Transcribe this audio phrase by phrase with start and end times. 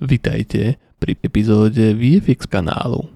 [0.00, 3.12] Vitajte pri epizóde VFX kanálu.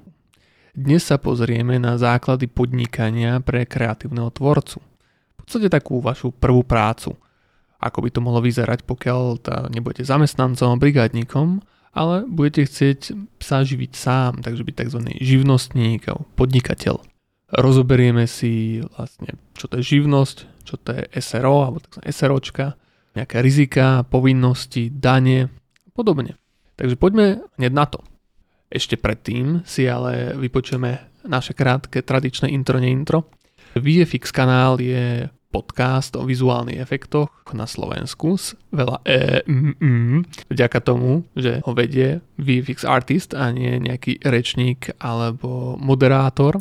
[0.76, 4.84] Dnes sa pozrieme na základy podnikania pre kreatívneho tvorcu.
[4.84, 7.16] V podstate takú vašu prvú prácu.
[7.80, 11.64] Ako by to mohlo vyzerať, pokiaľ tá nebudete zamestnancom a brigádnikom,
[11.96, 15.00] ale budete chcieť sa živiť sám, takže byť tzv.
[15.24, 17.00] živnostník a podnikateľ.
[17.64, 20.36] Rozoberieme si vlastne, čo to je živnosť,
[20.68, 22.04] čo to je SRO alebo tzv.
[22.12, 22.76] SROčka,
[23.16, 26.36] nejaké rizika, povinnosti, dane a podobne.
[26.74, 28.02] Takže poďme hneď na to.
[28.70, 33.30] Ešte predtým si ale vypočujeme naše krátke tradičné intro neintro.
[33.78, 40.18] VFX kanál je podcast o vizuálnych efektoch na Slovensku s veľa e, m, m,
[40.50, 46.58] vďaka tomu, že ho vedie VFX artist a nie nejaký rečník alebo moderátor.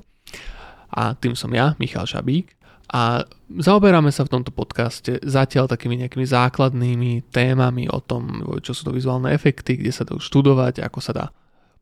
[0.93, 2.53] A tým som ja, Michal Šabík.
[2.93, 8.85] A zaoberáme sa v tomto podcaste zatiaľ takými nejakými základnými témami o tom, čo sú
[8.85, 11.25] to vizuálne efekty, kde sa to študovať, ako sa dá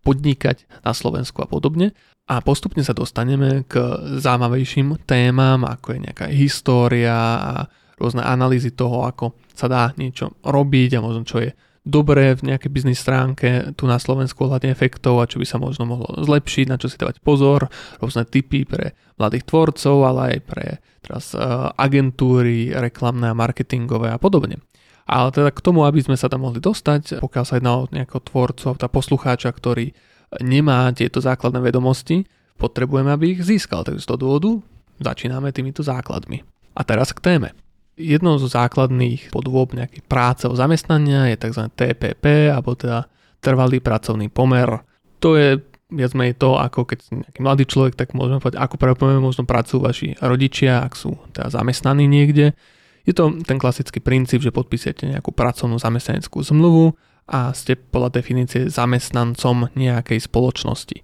[0.07, 1.91] podnikať na Slovensku a podobne.
[2.31, 3.75] A postupne sa dostaneme k
[4.23, 7.11] zaujímavejším témam, ako je nejaká história
[7.43, 7.53] a
[7.99, 12.69] rôzne analýzy toho, ako sa dá niečo robiť a možno čo je dobré v nejakej
[12.69, 16.77] biznis stránke tu na Slovensku ohľadne efektov a čo by sa možno mohlo zlepšiť, na
[16.77, 20.67] čo si dávať pozor, rôzne typy pre mladých tvorcov, ale aj pre
[21.02, 24.61] teraz uh, agentúry reklamné a marketingové a podobne.
[25.09, 28.21] Ale teda k tomu, aby sme sa tam mohli dostať, pokiaľ sa jedná o nejakého
[28.21, 29.91] tvorcu, tá poslucháča, ktorý
[30.39, 32.23] nemá tieto základné vedomosti,
[32.61, 33.81] potrebujeme, aby ich získal.
[33.83, 34.49] Takže z toho dôvodu
[35.02, 36.45] začíname týmito základmi.
[36.77, 37.52] A teraz k téme.
[38.02, 41.69] Jednou zo základných podôb nejakej práce o zamestnania je tzv.
[41.69, 43.05] TPP, alebo teda
[43.38, 44.81] trvalý pracovný pomer.
[45.21, 49.19] To je viac menej to, ako keď nejaký mladý človek, tak môžeme povedať, ako pravdepodobne
[49.19, 52.55] možno pracujú vaši rodičia, ak sú teda zamestnaní niekde.
[53.03, 56.95] Je to ten klasický princíp, že podpísate nejakú pracovnú zamestnaneckú zmluvu
[57.27, 61.03] a ste podľa definície zamestnancom nejakej spoločnosti.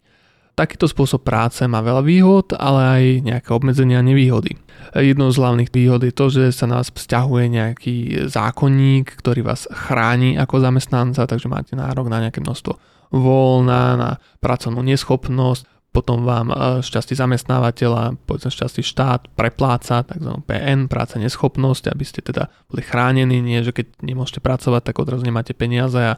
[0.58, 4.58] Takýto spôsob práce má veľa výhod, ale aj nejaké obmedzenia a nevýhody.
[4.98, 7.96] Jednou z hlavných výhod je to, že sa na vás vzťahuje nejaký
[8.26, 12.74] zákonník, ktorý vás chráni ako zamestnanca, takže máte nárok na nejaké množstvo
[13.14, 14.10] voľna, na
[14.42, 16.50] pracovnú neschopnosť, potom vám
[16.82, 20.42] šťastí zamestnávateľa, povedzme šťastí štát prepláca, tzv.
[20.42, 25.22] PN, práca neschopnosť, aby ste teda boli chránení, nie že keď nemôžete pracovať, tak odrazu
[25.22, 26.18] nemáte peniaze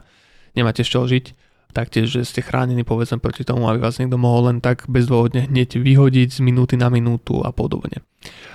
[0.56, 4.52] nemáte z čoho žiť taktiež, že ste chránení povedzme proti tomu, aby vás niekto mohol
[4.52, 8.02] len tak bezdôvodne hneď vyhodiť z minúty na minútu a podobne.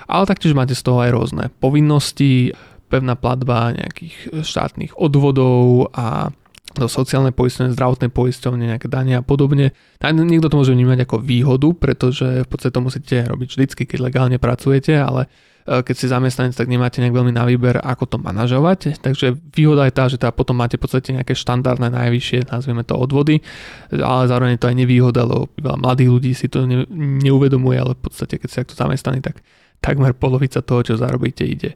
[0.06, 2.54] Ale taktiež máte z toho aj rôzne povinnosti,
[2.86, 6.30] pevná platba nejakých štátnych odvodov a
[6.76, 9.72] do sociálnej poisťovne, zdravotnej poisťovne, nejaké dania a podobne.
[10.04, 14.00] A niekto to môže vnímať ako výhodu, pretože v podstate to musíte robiť vždycky, keď
[14.04, 15.32] legálne pracujete, ale
[15.66, 19.02] keď si zamestnanec, tak nemáte nejak veľmi na výber, ako to manažovať.
[19.02, 22.94] Takže výhoda je tá, že teda potom máte v podstate nejaké štandardné najvyššie, nazvieme to
[22.94, 23.42] odvody,
[23.90, 27.98] ale zároveň je to aj nevýhoda, lebo veľa mladých ľudí si to ne, neuvedomuje, ale
[27.98, 29.42] v podstate keď si takto zamestnaní, tak
[29.82, 31.74] takmer polovica toho, čo zarobíte, ide,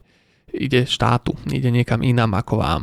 [0.54, 2.82] ide štátu, ide niekam inám ako vám.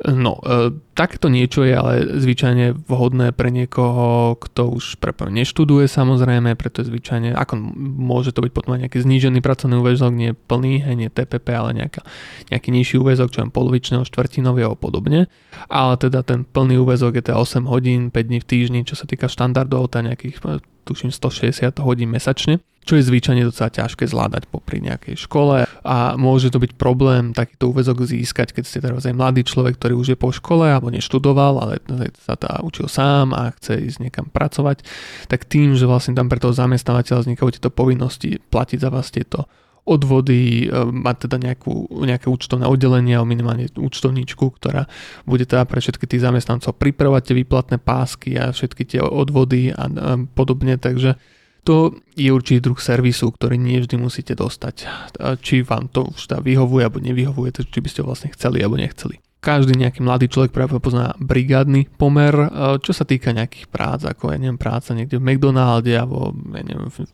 [0.00, 6.56] No, e, takto niečo je ale zvyčajne vhodné pre niekoho, kto už prepo neštuduje samozrejme,
[6.56, 7.60] preto je zvyčajne, ako
[8.00, 11.84] môže to byť potom aj nejaký znížený pracovný úvezok, nie plný, hej, nie TPP, ale
[11.84, 12.00] nejaká,
[12.48, 15.28] nejaký nižší úvezok, čo je polovičného, štvrtinový a podobne.
[15.68, 19.04] Ale teda ten plný úvezok je teda 8 hodín, 5 dní v týždni, čo sa
[19.04, 20.40] týka štandardov, tá nejakých
[20.88, 26.50] tuším 160 hodín mesačne čo je zvyčajne docela ťažké zvládať popri nejakej škole a môže
[26.50, 30.18] to byť problém takýto úvezok získať, keď ste teraz aj mladý človek, ktorý už je
[30.18, 31.78] po škole alebo neštudoval, ale
[32.18, 34.82] sa tá učil sám a chce ísť niekam pracovať,
[35.30, 39.46] tak tým, že vlastne tam pre toho zamestnávateľa vznikajú tieto povinnosti platiť za vás tieto
[39.86, 44.90] odvody, e, mať teda nejakú, nejaké účtovné oddelenie alebo minimálne účtovníčku, ktorá
[45.24, 49.86] bude teda pre všetky tých zamestnancov pripravovať tie výplatné pásky a všetky tie odvody a,
[49.86, 49.88] a
[50.34, 51.14] podobne, takže
[51.64, 54.88] to je určitý druh servisu, ktorý nie vždy musíte dostať.
[55.44, 59.20] Či vám to už teda vyhovuje alebo nevyhovuje, či by ste vlastne chceli alebo nechceli.
[59.40, 62.32] Každý nejaký mladý človek práve pozná brigádny pomer,
[62.84, 66.92] čo sa týka nejakých prác, ako ja neviem, práca niekde v McDonalde alebo ja neviem,
[66.92, 67.08] v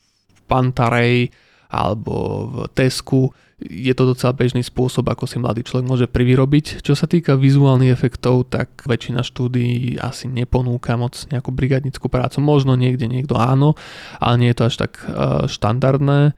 [0.50, 1.30] Pantarej
[1.70, 6.84] alebo v Tesku je to docela bežný spôsob, ako si mladý človek môže privyrobiť.
[6.84, 12.44] Čo sa týka vizuálnych efektov, tak väčšina štúdií asi neponúka moc nejakú brigadnickú prácu.
[12.44, 13.72] Možno niekde niekto áno,
[14.20, 15.04] ale nie je to až tak e,
[15.48, 16.20] štandardné.
[16.28, 16.32] E,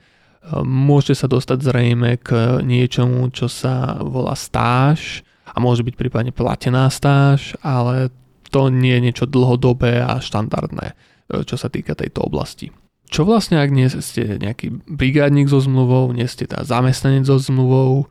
[0.63, 6.87] môžete sa dostať zrejme k niečomu, čo sa volá stáž a môže byť prípadne platená
[6.87, 8.15] stáž, ale
[8.55, 12.71] to nie je niečo dlhodobé a štandardné, e, čo sa týka tejto oblasti.
[13.09, 18.05] Čo vlastne, ak nie ste nejaký brigádnik so zmluvou, nie ste teda zamestnanec so zmluvou,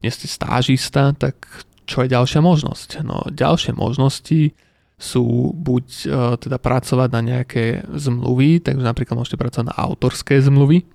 [0.00, 1.36] nie ste stážista, tak
[1.84, 3.04] čo je ďalšia možnosť?
[3.04, 4.56] No ďalšie možnosti
[4.98, 10.88] sú buď uh, teda pracovať na nejaké zmluvy, takže napríklad môžete pracovať na autorské zmluvy.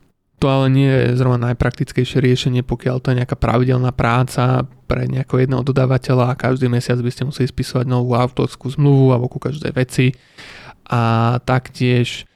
[0.44, 5.48] To ale nie je zrovna najpraktickejšie riešenie, pokiaľ to je nejaká pravidelná práca pre nejakého
[5.48, 9.72] jedného dodávateľa a každý mesiac by ste museli spisovať novú autorskú zmluvu alebo ku každej
[9.72, 10.12] veci.
[10.92, 12.28] A taktiež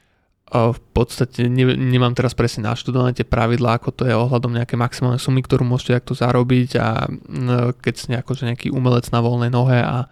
[0.48, 5.20] v podstate ne, nemám teraz presne naštudované tie pravidlá, ako to je ohľadom nejaké maximálne
[5.20, 7.04] sumy, ktorú môžete takto zarobiť a
[7.76, 10.08] keď ste akože nejaký umelec na voľnej nohe a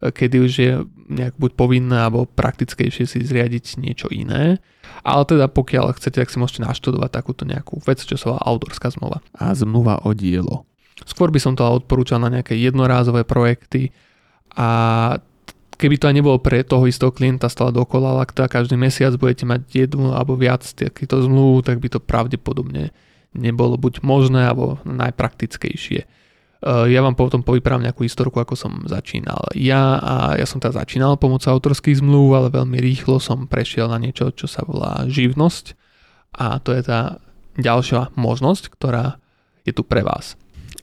[0.00, 0.72] kedy už je
[1.12, 4.62] nejak buď povinné alebo praktickejšie si zriadiť niečo iné.
[5.04, 8.88] Ale teda pokiaľ chcete, tak si môžete naštudovať takúto nejakú vec, čo sa volá autorská
[8.94, 9.20] zmluva.
[9.36, 10.64] A zmluva o dielo.
[11.04, 13.92] Skôr by som to odporúčal na nejaké jednorázové projekty
[14.56, 15.16] a
[15.80, 19.48] keby to aj nebolo pre toho istého klienta stále dokola, ak teda každý mesiac budete
[19.48, 22.92] mať jednu alebo viac takýchto zmluv, tak by to pravdepodobne
[23.32, 26.00] nebolo buď možné alebo najpraktickejšie.
[26.04, 26.06] E,
[26.92, 29.40] ja vám potom povyprávam nejakú historku, ako som začínal.
[29.56, 33.96] Ja a ja som teda začínal pomocou autorských zmluv, ale veľmi rýchlo som prešiel na
[33.96, 35.72] niečo, čo sa volá živnosť
[36.36, 37.18] a to je tá
[37.56, 39.16] ďalšia možnosť, ktorá
[39.64, 40.36] je tu pre vás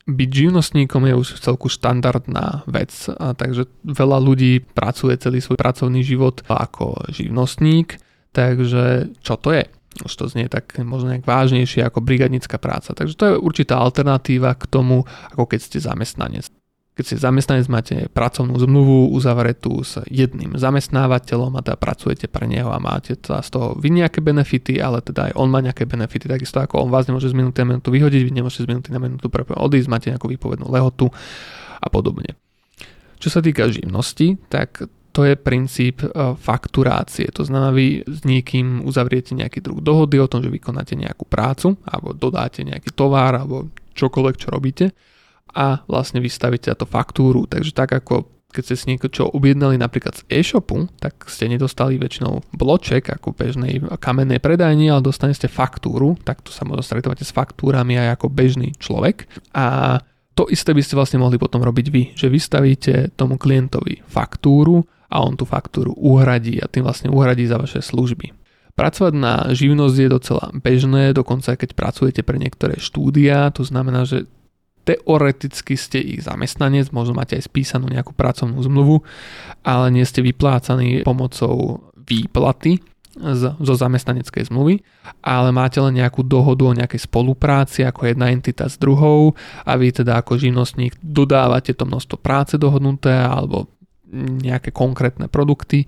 [0.08, 6.00] byť živnostníkom je už celku štandardná vec, a takže veľa ľudí pracuje celý svoj pracovný
[6.02, 8.00] život ako živnostník,
[8.32, 9.68] takže čo to je?
[9.98, 12.94] Už to znie tak možno nejak vážnejšie ako brigadnická práca.
[12.94, 16.48] Takže to je určitá alternatíva k tomu, ako keď ste zamestnanec.
[16.98, 22.74] Keď ste zamestnanec, máte pracovnú zmluvu uzavretú s jedným zamestnávateľom a teda pracujete pre neho
[22.74, 26.26] a máte teda z toho vy nejaké benefity, ale teda aj on má nejaké benefity,
[26.26, 28.98] takisto ako on vás nemôže z minúty na minútu vyhodiť, vy nemôžete z minúty na
[28.98, 31.14] minútu odísť, máte nejakú výpovednú lehotu
[31.78, 32.34] a podobne.
[33.22, 37.30] Čo sa týka živnosti, tak to je princíp e, fakturácie.
[37.38, 41.78] To znamená, vy s niekým uzavriete nejaký druh dohody o tom, že vykonáte nejakú prácu
[41.86, 44.86] alebo dodáte nejaký tovar alebo čokoľvek, čo robíte
[45.54, 47.48] a vlastne vystavíte to faktúru.
[47.48, 52.42] Takže tak ako keď ste si niečo objednali napríklad z e-shopu, tak ste nedostali väčšinou
[52.56, 58.00] bloček ako bežnej kamennej predajni, ale dostanete faktúru, tak to sa možno stretávate s faktúrami
[58.00, 59.28] aj ako bežný človek.
[59.52, 60.00] A
[60.34, 65.22] to isté by ste vlastne mohli potom robiť vy, že vystavíte tomu klientovi faktúru a
[65.22, 68.32] on tú faktúru uhradí a tým vlastne uhradí za vaše služby.
[68.78, 74.30] Pracovať na živnosť je docela bežné, dokonca keď pracujete pre niektoré štúdia, to znamená, že
[74.88, 79.04] teoreticky ste ich zamestnanec, možno máte aj spísanú nejakú pracovnú zmluvu,
[79.68, 82.80] ale nie ste vyplácaní pomocou výplaty
[83.18, 84.80] z, zo zamestnaneckej zmluvy,
[85.26, 89.36] ale máte len nejakú dohodu o nejakej spolupráci ako jedna entita s druhou
[89.68, 93.68] a vy teda ako živnostník dodávate to množstvo práce dohodnuté alebo
[94.16, 95.84] nejaké konkrétne produkty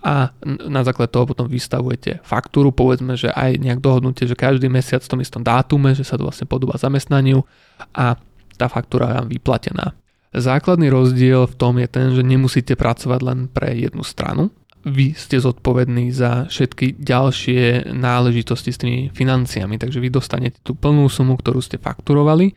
[0.00, 5.04] a na základe toho potom vystavujete faktúru, povedzme, že aj nejak dohodnutie, že každý mesiac
[5.04, 7.44] v tom istom dátume, že sa to vlastne podobá zamestnaniu
[7.92, 8.16] a
[8.58, 9.94] tá faktúra vám vyplatená.
[10.34, 14.52] Základný rozdiel v tom je ten, že nemusíte pracovať len pre jednu stranu.
[14.84, 21.08] Vy ste zodpovední za všetky ďalšie náležitosti s tými financiami, takže vy dostanete tú plnú
[21.10, 22.54] sumu, ktorú ste fakturovali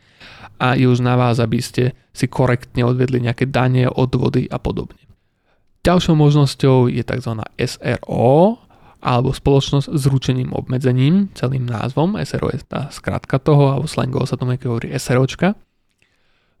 [0.60, 5.00] a je už na vás, aby ste si korektne odvedli nejaké dane, odvody a podobne.
[5.82, 7.32] Ďalšou možnosťou je tzv.
[7.58, 8.62] SRO,
[9.02, 12.14] alebo spoločnosť s ručeným obmedzením, celým názvom.
[12.22, 15.58] SRO je tá skratka toho, alebo slangovo sa tomu hovorí SROčka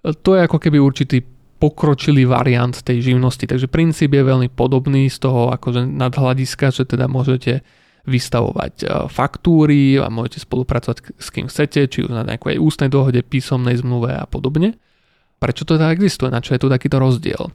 [0.02, 1.22] to je ako keby určitý
[1.62, 3.46] pokročilý variant tej živnosti.
[3.46, 7.62] Takže princíp je veľmi podobný z toho akože nadhľadiska, že teda môžete
[8.02, 13.22] vystavovať e, faktúry a môžete spolupracovať s kým chcete, či už na nejakej ústnej dohode,
[13.22, 14.74] písomnej zmluve a podobne.
[15.38, 16.34] Prečo to teda existuje?
[16.34, 17.54] Na čo je tu takýto rozdiel?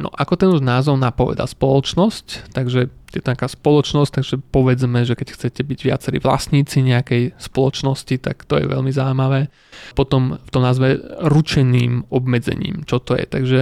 [0.00, 5.34] No ako ten už názov napoveda spoločnosť, takže je taká spoločnosť, takže povedzme, že keď
[5.34, 9.52] chcete byť viacerí vlastníci nejakej spoločnosti, tak to je veľmi zaujímavé.
[9.94, 13.24] Potom v tom názve ručeným obmedzením, čo to je.
[13.26, 13.60] Takže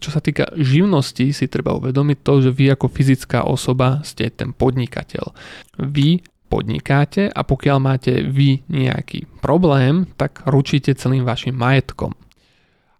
[0.00, 4.56] čo sa týka živnosti, si treba uvedomiť to, že vy ako fyzická osoba ste ten
[4.56, 5.36] podnikateľ.
[5.76, 12.16] Vy podnikáte a pokiaľ máte vy nejaký problém, tak ručíte celým vašim majetkom.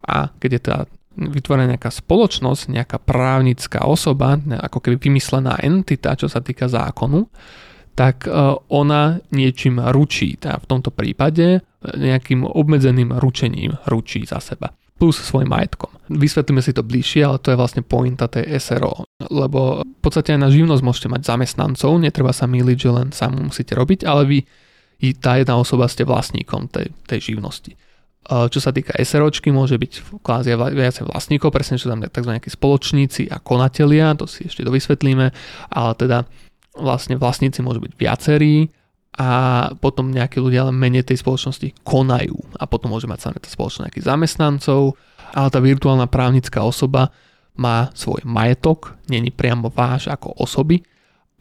[0.06, 0.80] A keď je teda
[1.20, 7.28] vytvorená nejaká spoločnosť, nejaká právnická osoba, ako keby vymyslená entita, čo sa týka zákonu,
[7.92, 8.32] tak e,
[8.72, 10.40] ona niečím ručí.
[10.40, 15.88] Teda v tomto prípade e, nejakým obmedzeným ručením ručí za seba plus svojim majetkom.
[16.12, 20.40] Vysvetlíme si to bližšie, ale to je vlastne pointa tej SRO, lebo v podstate aj
[20.44, 24.38] na živnosť môžete mať zamestnancov, netreba sa míliť, že len sám musíte robiť, ale vy,
[25.16, 27.72] tá jedna osoba ste vlastníkom tej, tej živnosti.
[28.30, 32.30] Čo sa týka SROčky, môže byť kvázi viacej vlastníkov, presne čo tam tzv.
[32.30, 35.26] nejakí spoločníci a konatelia, to si ešte dovysvetlíme,
[35.75, 36.30] ale teda
[36.78, 38.70] vlastne vlastníci môžu byť viacerí
[39.18, 39.28] a
[39.82, 43.90] potom nejakí ľudia len menej tej spoločnosti konajú a potom môže mať sa tá spoločnosť
[43.90, 44.94] nejakých zamestnancov,
[45.34, 47.10] ale tá virtuálna právnická osoba
[47.58, 50.87] má svoj majetok, není priamo váš ako osoby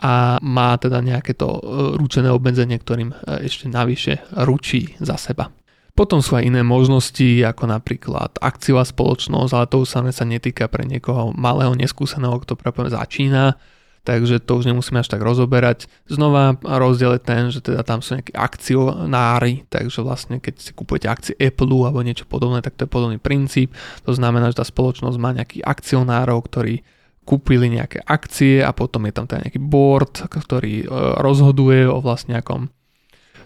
[0.02, 1.62] a má teda nejaké to e,
[2.00, 5.54] ručené obmedzenie, ktorým e, ešte navyše ručí za seba.
[6.00, 10.88] Potom sú aj iné možnosti, ako napríklad akciová spoločnosť, ale to už sa netýka pre
[10.88, 13.60] niekoho malého, neskúseného, kto práve začína,
[14.08, 15.92] takže to už nemusíme až tak rozoberať.
[16.08, 21.12] Znova rozdiel je ten, že teda tam sú nejakí akcionári, takže vlastne keď si kupujete
[21.12, 23.76] akcie Apple alebo niečo podobné, tak to je podobný princíp.
[24.08, 26.80] To znamená, že tá spoločnosť má nejakých akcionárov, ktorí
[27.28, 30.86] kúpili nejaké akcie a potom je tam teda nejaký board, ktorý e,
[31.20, 32.72] rozhoduje o vlastne nejakom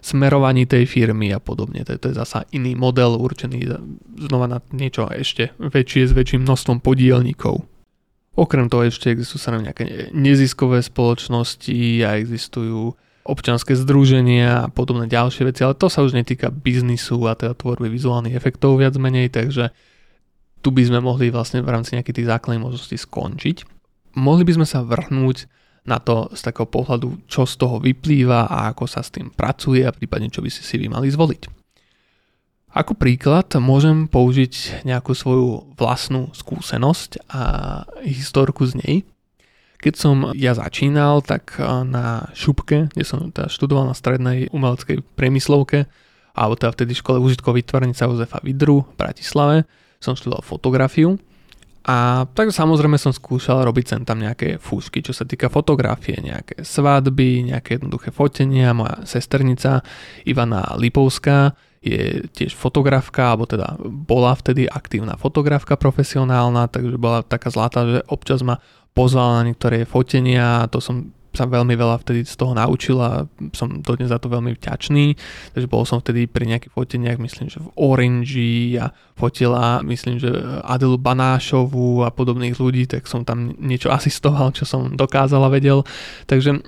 [0.04, 1.80] smerovaní tej firmy a podobne.
[1.88, 3.72] To je, to je zasa iný model určený
[4.28, 7.64] znova na niečo ešte väčšie s väčším množstvom podielníkov.
[8.36, 12.92] Okrem toho ešte existujú sa nejaké neziskové spoločnosti a existujú
[13.24, 17.88] občanské združenia a podobné ďalšie veci, ale to sa už netýka biznisu a teda tvorby
[17.88, 19.72] vizuálnych efektov viac menej, takže
[20.60, 23.64] tu by sme mohli vlastne v rámci nejakých tých základných možností skončiť.
[24.20, 25.48] Mohli by sme sa vrhnúť
[25.84, 29.84] na to z takého pohľadu, čo z toho vyplýva a ako sa s tým pracuje
[29.84, 31.64] a prípadne čo by si si vy mali zvoliť.
[32.74, 37.42] Ako príklad môžem použiť nejakú svoju vlastnú skúsenosť a
[38.02, 38.96] historku z nej.
[39.78, 45.86] Keď som ja začínal, tak na šupke, kde som teda študoval na strednej umeleckej priemyslovke,
[46.34, 49.56] alebo teda vtedy škole užitkovej výtvarnica Jozefa Vidru v Bratislave,
[50.02, 51.20] som študoval fotografiu
[51.84, 56.64] a tak samozrejme som skúšal robiť sem tam nejaké fúšky, čo sa týka fotografie, nejaké
[56.64, 58.72] svadby, nejaké jednoduché fotenia.
[58.72, 59.84] Moja sesternica
[60.24, 61.52] Ivana Lipovská
[61.84, 68.00] je tiež fotografka, alebo teda bola vtedy aktívna fotografka profesionálna, takže bola taká zlatá, že
[68.08, 68.56] občas ma
[68.96, 73.82] pozvala na niektoré fotenia, to som sa veľmi veľa vtedy z toho naučil a som
[73.82, 75.18] dodnes za to veľmi vďačný.
[75.52, 80.30] Takže bol som vtedy pri nejakých foteniach, myslím, že v Orange a fotila, myslím, že
[80.62, 85.82] Adelu Banášovu a podobných ľudí, tak som tam niečo asistoval, čo som dokázal a vedel.
[86.30, 86.62] Takže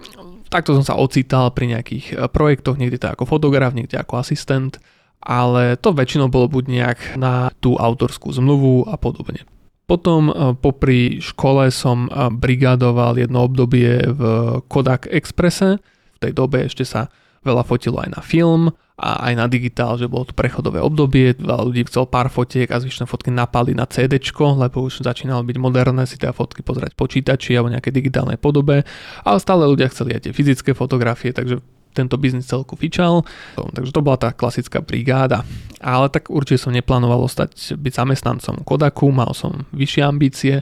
[0.50, 4.78] takto som sa ocítal pri nejakých eh, projektoch, niekde to ako fotograf, niekde ako asistent,
[5.22, 9.42] ale to väčšinou bolo buď nejak na tú autorskú zmluvu a podobne.
[9.86, 14.20] Potom e, popri škole som e, brigádoval jedno obdobie v
[14.66, 15.78] Kodak Expresse.
[16.16, 17.06] V tej dobe ešte sa
[17.46, 21.62] veľa fotilo aj na film a aj na digitál, že bolo to prechodové obdobie, veľa
[21.68, 26.08] ľudí chcel pár fotiek a zvyšné fotky napali na CD, lebo už začínalo byť moderné
[26.08, 28.88] si teda fotky pozerať počítači alebo nejaké digitálnej podobe,
[29.22, 31.60] ale stále ľudia chceli aj tie fyzické fotografie, takže
[31.96, 33.24] tento biznis celku fičal,
[33.56, 35.48] takže to bola tá klasická brigáda.
[35.80, 40.60] Ale tak určite som neplánoval ostať byť zamestnancom Kodaku, mal som vyššie ambície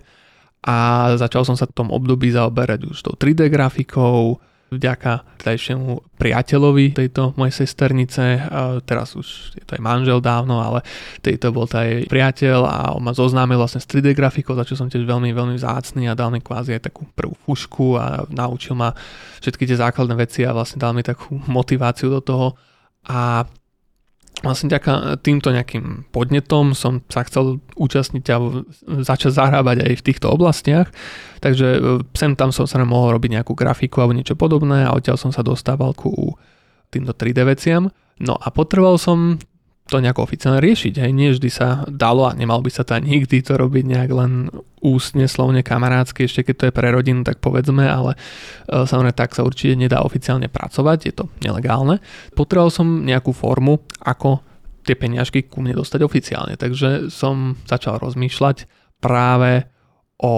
[0.64, 4.38] a začal som sa v tom období zaoberať už tou 3D grafikou,
[4.76, 8.44] vďaka tedajšiemu priateľovi tejto mojej sesternice,
[8.88, 10.82] teraz už je to aj manžel dávno, ale
[11.20, 14.74] tejto bol to aj priateľ a on ma zoznámil vlastne s 3D grafikou, za čo
[14.74, 18.74] som tiež veľmi, veľmi vzácný a dal mi kvázi aj takú prvú fušku a naučil
[18.78, 18.94] ma
[19.42, 22.56] všetky tie základné veci a vlastne dal mi takú motiváciu do toho.
[23.04, 23.44] A
[24.42, 28.36] vlastne ďaká týmto nejakým podnetom som sa chcel účastniť a
[29.04, 30.90] začať zahrávať aj v týchto oblastiach,
[31.38, 31.80] takže e,
[32.18, 35.46] sem tam som sa mohol robiť nejakú grafiku alebo niečo podobné a odtiaľ som sa
[35.46, 36.34] dostával ku
[36.90, 37.88] týmto 3D veciam.
[38.18, 39.38] No a potreboval som
[39.84, 40.94] to nejako oficiálne riešiť.
[40.96, 41.10] Hej.
[41.12, 44.48] Nie vždy sa dalo a nemal by sa to nikdy to robiť nejak len
[44.80, 48.16] ústne, slovne, kamarádsky, ešte keď to je pre rodinu, tak povedzme, ale
[48.68, 52.04] e, samozrejme tak sa určite nedá oficiálne pracovať, je to nelegálne.
[52.36, 54.44] Potreboval som nejakú formu, ako
[54.84, 58.68] tie peniažky ku mne dostať oficiálne, takže som začal rozmýšľať
[59.00, 59.64] práve
[60.20, 60.34] o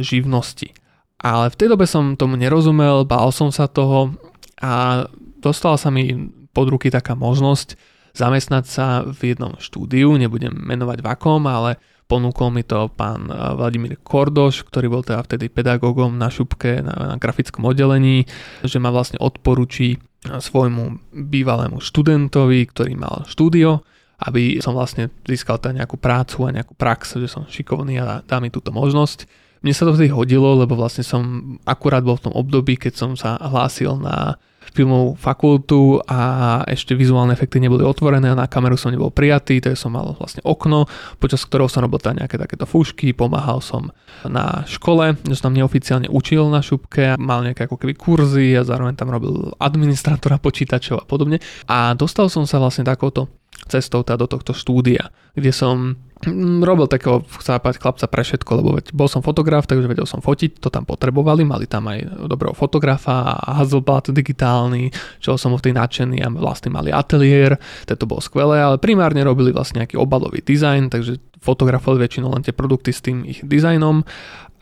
[0.00, 0.72] živnosti.
[1.18, 4.14] Ale v tej dobe som tomu nerozumel, bál som sa toho
[4.60, 5.04] a
[5.40, 6.12] dostala sa mi
[6.52, 7.74] pod ruky taká možnosť
[8.18, 11.78] zamestnať sa v jednom štúdiu, nebudem menovať v akom, ale
[12.10, 17.14] ponúkol mi to pán eh, Vladimír Kordoš, ktorý bol teda vtedy pedagógom na šupke na,
[17.14, 18.26] na grafickom oddelení,
[18.64, 20.00] že ma vlastne odporučí eh,
[20.40, 23.86] svojmu bývalému študentovi, ktorý mal štúdio,
[24.18, 28.42] aby som vlastne získal teda nejakú prácu a nejakú prax, že som šikovný a dá
[28.42, 29.46] mi túto možnosť.
[29.62, 33.10] Mne sa to vtedy hodilo, lebo vlastne som akurát bol v tom období, keď som
[33.18, 34.38] sa hlásil na
[34.72, 39.88] filmovú fakultu a ešte vizuálne efekty neboli otvorené a na kameru som nebol prijatý, takže
[39.88, 40.86] som mal vlastne okno,
[41.18, 43.90] počas ktorého som robil nejaké takéto fúšky, pomáhal som
[44.24, 48.62] na škole, že som tam neoficiálne učil na šupke, mal nejaké ako keby kurzy a
[48.66, 51.42] zároveň tam robil administratora počítačov a podobne.
[51.68, 53.28] A dostal som sa vlastne takouto
[53.66, 58.70] cestou teda do tohto štúdia, kde som mm, robil takého chápať chlapca pre všetko, lebo
[58.78, 62.54] veď bol som fotograf, takže vedel som fotiť, to tam potrebovali, mali tam aj dobrého
[62.54, 68.22] fotografa a Hasselblad digitálny, čo som v tej nadšený a vlastne mali ateliér, to bolo
[68.22, 73.02] skvelé, ale primárne robili vlastne nejaký obalový dizajn, takže fotografovali väčšinou len tie produkty s
[73.02, 74.06] tým ich dizajnom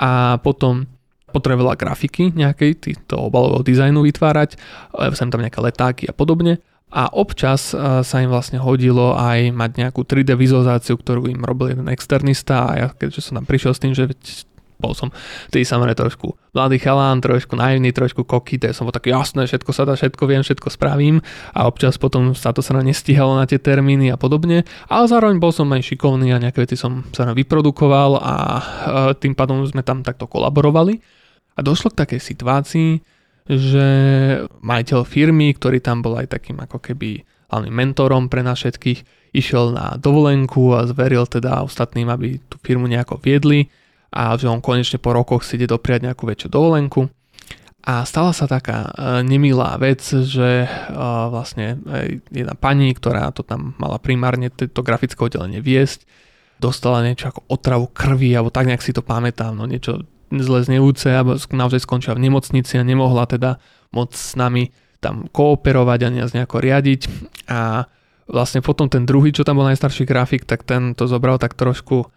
[0.00, 0.88] a potom
[1.36, 4.56] potrebovala grafiky nejakej týchto obalového dizajnu vytvárať,
[5.12, 10.06] sem tam nejaké letáky a podobne a občas sa im vlastne hodilo aj mať nejakú
[10.06, 13.92] 3D vizualizáciu, ktorú im robil jeden externista a ja keďže som tam prišiel s tým,
[13.92, 14.14] že
[14.76, 15.08] bol som
[15.48, 19.70] vtedy samozrejme trošku mladý chalán, trošku naivný, trošku koký, tak som bol tak jasné, všetko
[19.72, 21.24] sa dá, všetko viem, všetko spravím.
[21.56, 25.40] A občas potom sa to sa na nestihalo na tie termíny a podobne, ale zároveň
[25.40, 28.34] bol som aj šikovný a nejaké veci som sa vyprodukoval a
[29.16, 31.00] tým pádom sme tam takto kolaborovali.
[31.56, 33.00] A došlo k takej situácii,
[33.46, 33.86] že
[34.60, 39.70] majiteľ firmy, ktorý tam bol aj takým ako keby hlavným mentorom pre nás všetkých, išiel
[39.70, 43.70] na dovolenku a zveril teda ostatným, aby tú firmu nejako viedli
[44.10, 47.06] a že on konečne po rokoch si ide dopriať nejakú väčšiu dovolenku.
[47.86, 50.68] A stala sa taká e, nemilá vec, že e,
[51.30, 56.02] vlastne e, jedna pani, ktorá to tam mala primárne to grafické oddelenie viesť,
[56.58, 61.12] dostala niečo ako otravu krvi, alebo tak nejak si to pamätám, no niečo zle znevúce
[61.14, 63.62] a naozaj skončila v nemocnici a nemohla teda
[63.94, 67.00] moc s nami tam kooperovať a nás nejako riadiť.
[67.52, 67.86] A
[68.26, 72.10] vlastne potom ten druhý, čo tam bol najstarší grafik, tak ten to zobral tak trošku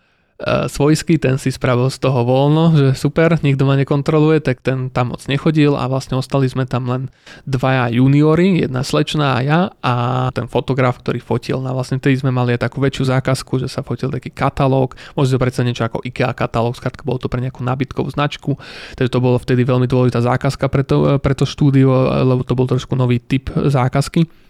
[0.47, 5.11] svojský, ten si spravil z toho voľno, že super, nikto ma nekontroluje, tak ten tam
[5.11, 7.11] moc nechodil a vlastne ostali sme tam len
[7.43, 9.93] dvaja juniori, jedna slečná a ja a
[10.31, 11.59] ten fotograf, ktorý fotil.
[11.59, 15.35] Na vlastne tedy sme mali aj takú väčšiu zákazku, že sa fotil taký katalóg, môžete
[15.35, 18.55] si predstaviť niečo ako IKEA katalóg, skrátka bolo to pre nejakú nábytkovú značku,
[18.95, 21.91] takže to bolo vtedy veľmi dôležitá zákazka pre to, pre to štúdio,
[22.23, 24.48] lebo to bol trošku nový typ zákazky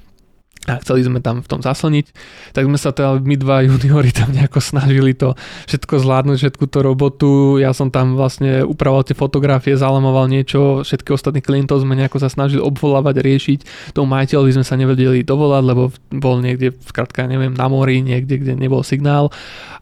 [0.67, 2.05] a chceli sme tam v tom zaslniť,
[2.51, 5.33] tak sme sa teda my dva juniori tam nejako snažili to
[5.71, 7.31] všetko zvládnuť, všetku tú robotu.
[7.63, 12.27] Ja som tam vlastne upravoval tie fotografie, zalamoval niečo, všetky ostatných klientov sme nejako sa
[12.27, 13.59] snažili obvolávať, riešiť.
[13.95, 18.53] Tomu majiteľovi sme sa nevedeli dovolať, lebo bol niekde, skrátka neviem, na mori, niekde, kde
[18.59, 19.31] nebol signál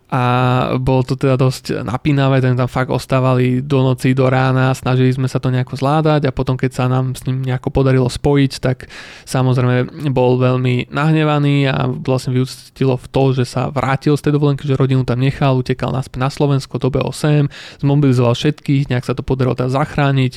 [0.08, 0.24] a
[0.80, 5.28] bolo to teda dosť napínavé, ten tam fakt ostávali do noci, do rána, snažili sme
[5.28, 8.88] sa to nejako zvládať a potom keď sa nám s ním nejako podarilo spojiť, tak
[9.28, 14.68] samozrejme bol veľmi nahnevaný a vlastne vyústilo v to, že sa vrátil z tej dovolenky,
[14.68, 17.48] že rodinu tam nechal, utekal naspäť na Slovensko, dobehol sem,
[17.80, 20.34] zmobilizoval všetkých, nejak sa to podarilo teda zachrániť,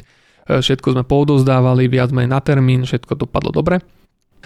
[0.51, 3.79] všetko sme poudozdávali, viac menej na termín, všetko dopadlo dobre.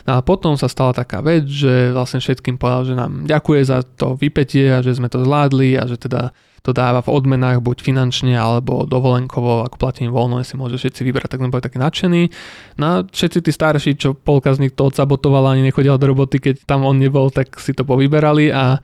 [0.04, 3.78] No a potom sa stala taká vec, že vlastne všetkým povedal, že nám ďakuje za
[3.86, 6.34] to vypetie a že sme to zvládli a že teda
[6.64, 11.37] to dáva v odmenách buď finančne alebo dovolenkovo, ako platím voľno, si môže všetci vybrať,
[11.37, 12.33] tak sme boli takí nadšení.
[12.81, 16.40] No a všetci tí starší, čo polka z nich to odsabotovala, ani nechodila do roboty,
[16.40, 18.81] keď tam on nebol, tak si to povyberali a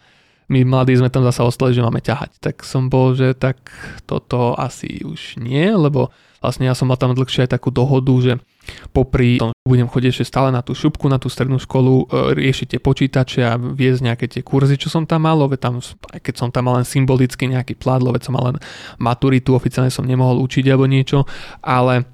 [0.52, 2.36] my mladí sme tam zase ostali, že máme ťahať.
[2.42, 3.72] Tak som bol, že tak
[4.04, 6.12] toto asi už nie, lebo
[6.44, 8.32] vlastne ja som mal tam dlhšie aj takú dohodu, že
[8.92, 12.76] popri tom budem chodiť ešte stále na tú šupku, na tú strednú školu, e, riešiť
[12.76, 15.74] tie počítače a viesť nejaké tie kurzy, čo som tam mal, veď tam,
[16.20, 18.56] keď som tam mal len symbolicky nejaký plát, veď som mal len
[19.00, 21.24] maturitu, oficiálne som nemohol učiť alebo niečo,
[21.64, 22.08] ale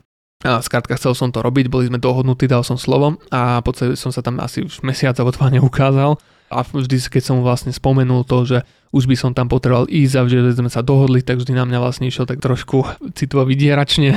[0.44, 4.12] skrátka chcel som to robiť, boli sme dohodnutí, dal som slovo a v podstate som
[4.12, 6.20] sa tam asi už mesiac alebo dva neukázal.
[6.46, 8.58] A vždy, keď som vlastne spomenul to, že
[8.94, 11.78] už by som tam potreboval ísť a že sme sa dohodli, tak vždy na mňa
[11.82, 14.14] vlastne išiel tak trošku citovo vydieračne.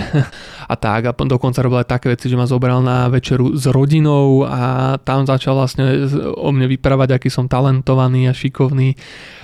[0.70, 4.46] A tak a dokonca robil aj také veci, že ma zobral na večeru s rodinou
[4.46, 6.06] a tam začal vlastne
[6.38, 8.94] o mne vyprávať, aký som talentovaný a šikovný.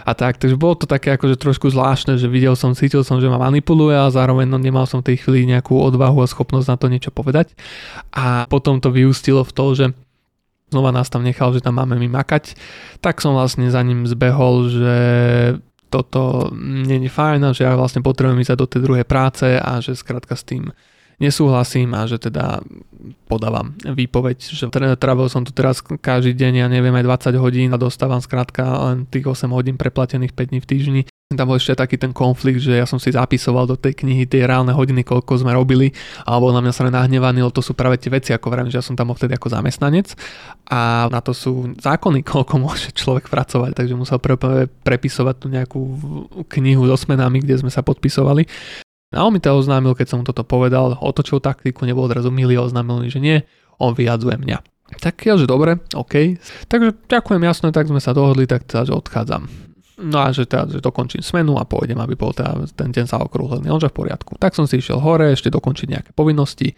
[0.05, 3.25] A tak, takže bolo to také akože trošku zvláštne, že videl som, cítil som, že
[3.25, 6.77] ma manipuluje a zároveň no, nemal som v tej chvíli nejakú odvahu a schopnosť na
[6.77, 7.57] to niečo povedať.
[8.13, 9.85] A potom to vyústilo v to, že
[10.75, 12.59] znova nás tam nechal, že tam máme my makať,
[12.99, 14.97] tak som vlastne za ním zbehol, že
[15.87, 19.79] toto nie je fajn a že ja vlastne potrebujem ísť do tej druhej práce a
[19.79, 20.75] že skrátka s tým
[21.21, 22.63] nesúhlasím a že teda
[23.29, 24.65] podávam výpoveď, že
[24.97, 29.05] trávil som tu teraz každý deň, ja neviem, aj 20 hodín a dostávam skrátka len
[29.07, 32.77] tých 8 hodín preplatených 5 dní v týždni tam bol ešte taký ten konflikt, že
[32.77, 35.89] ja som si zapisoval do tej knihy tie reálne hodiny, koľko sme robili,
[36.21, 38.85] alebo na mňa sa nahnevaný, lebo to sú práve tie veci, ako vravím, že ja
[38.85, 40.13] som tam vtedy ako zamestnanec
[40.69, 44.37] a na to sú zákony, koľko môže človek pracovať, takže musel pre,
[44.85, 45.81] prepisovať tú nejakú
[46.45, 48.45] knihu s osmenami, kde sme sa podpisovali.
[49.15, 52.59] A on mi to oznámil, keď som mu toto povedal, otočil taktiku, nebol odrazu milý,
[52.59, 53.47] oznámil mi, že nie,
[53.79, 54.59] on vyjadzuje mňa.
[54.99, 56.37] Tak ja, že dobre, OK.
[56.69, 59.47] Takže ďakujem jasne, tak sme sa dohodli, tak teda, že odchádzam.
[59.95, 63.23] No a že, teda, že dokončím smenu a pôjdem, aby bol teda ten deň sa
[63.23, 63.71] okrúhlený.
[63.71, 64.35] Onže v poriadku.
[64.35, 66.75] Tak som si išiel hore, ešte dokončiť nejaké povinnosti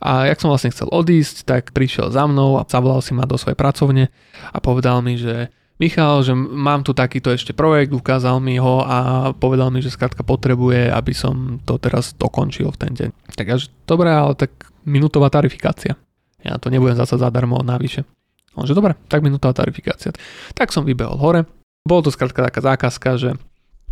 [0.00, 3.36] A jak som vlastne chcel odísť, tak prišiel za mnou a zavolal si ma do
[3.36, 4.08] svojej pracovne
[4.52, 9.28] a povedal mi, že Michal, že mám tu takýto ešte projekt, ukázal mi ho a
[9.36, 13.10] povedal mi, že skrátka potrebuje, aby som to teraz dokončil v ten deň.
[13.36, 16.00] Tak ja, že dobre, ale tak minútová tarifikácia.
[16.40, 18.08] Ja to nebudem zase zadarmo navyše.
[18.56, 20.16] On že dobre, tak minútová tarifikácia.
[20.56, 21.44] Tak som vybehol hore.
[21.84, 23.30] Bolo to skrátka taká zákazka, že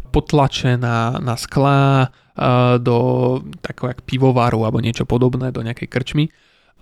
[0.09, 2.09] potlačená na sklá
[2.81, 2.97] do
[3.61, 6.25] takého jak pivovaru alebo niečo podobné, do nejakej krčmy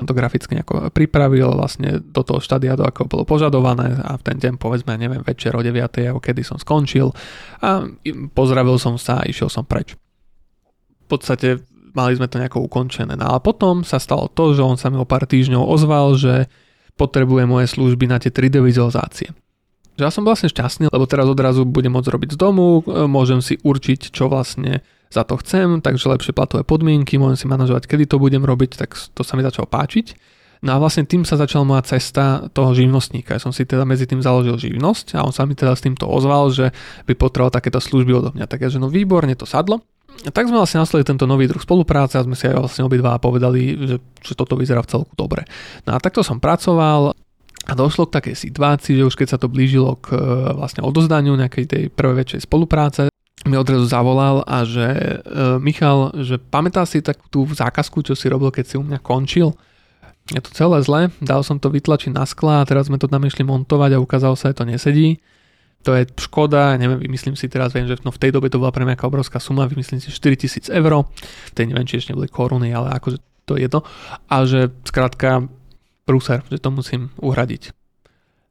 [0.01, 4.37] to graficky nejako pripravil vlastne do toho štádia, do ako bolo požadované a v ten
[4.41, 5.79] deň povedzme, neviem, večer o 9.
[5.79, 7.15] alebo kedy som skončil
[7.63, 7.87] a
[8.35, 9.95] pozdravil som sa a išiel som preč.
[11.05, 13.15] V podstate mali sme to nejako ukončené.
[13.15, 16.49] No a potom sa stalo to, že on sa mi o pár týždňov ozval, že
[16.97, 19.31] potrebuje moje služby na tie 3D vizualizácie.
[20.01, 23.61] Že ja som vlastne šťastný, lebo teraz odrazu budem môcť robiť z domu, môžem si
[23.61, 24.81] určiť, čo vlastne
[25.13, 28.97] za to chcem, takže lepšie platové podmienky, môžem si manažovať, kedy to budem robiť, tak
[28.97, 30.17] to sa mi začalo páčiť.
[30.63, 33.35] No a vlastne tým sa začala moja cesta toho živnostníka.
[33.35, 36.07] Ja som si teda medzi tým založil živnosť a on sa mi teda s týmto
[36.07, 36.71] ozval, že
[37.03, 38.47] by potreboval takéto služby odo mňa.
[38.47, 39.83] Takže no výborne to sadlo.
[40.23, 43.19] A tak sme vlastne naslali tento nový druh spolupráce a sme si aj vlastne obidva
[43.19, 45.43] povedali, že, že toto vyzerá v celku dobre.
[45.83, 47.11] No a takto som pracoval
[47.63, 50.15] a došlo k takej situácii, že už keď sa to blížilo k
[50.55, 53.12] vlastne odozdaniu nejakej tej prvej väčšej spolupráce,
[53.43, 58.31] mi odrazu zavolal a že uh, Michal, že pamätá si takú tú zákazku, čo si
[58.31, 59.59] robil, keď si u mňa končil?
[60.31, 63.27] Je to celé zle, dal som to vytlačiť na skla a teraz sme to tam
[63.27, 65.19] išli montovať a ukázalo sa, že to nesedí.
[65.83, 68.71] To je škoda, neviem, vymyslím si teraz, viem, že no v tej dobe to bola
[68.71, 71.11] pre mňa obrovská suma, vymyslím si 4000 eur,
[71.59, 73.83] tej neviem, či ešte neboli koruny, ale akože to je to.
[74.31, 75.51] A že skrátka
[76.07, 77.82] prúser, že to musím uhradiť.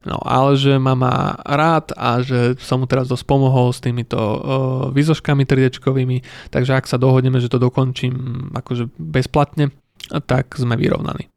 [0.02, 4.18] No ale že ma má rád a že som mu teraz dosť pomohol s týmito
[4.18, 4.38] uh,
[4.90, 5.78] výzoškami 3D,
[6.50, 9.70] takže ak sa dohodneme, že to dokončím akože bezplatne,
[10.26, 11.30] tak sme vyrovnaní.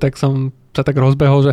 [0.00, 1.52] Tak som sa tak rozbehol,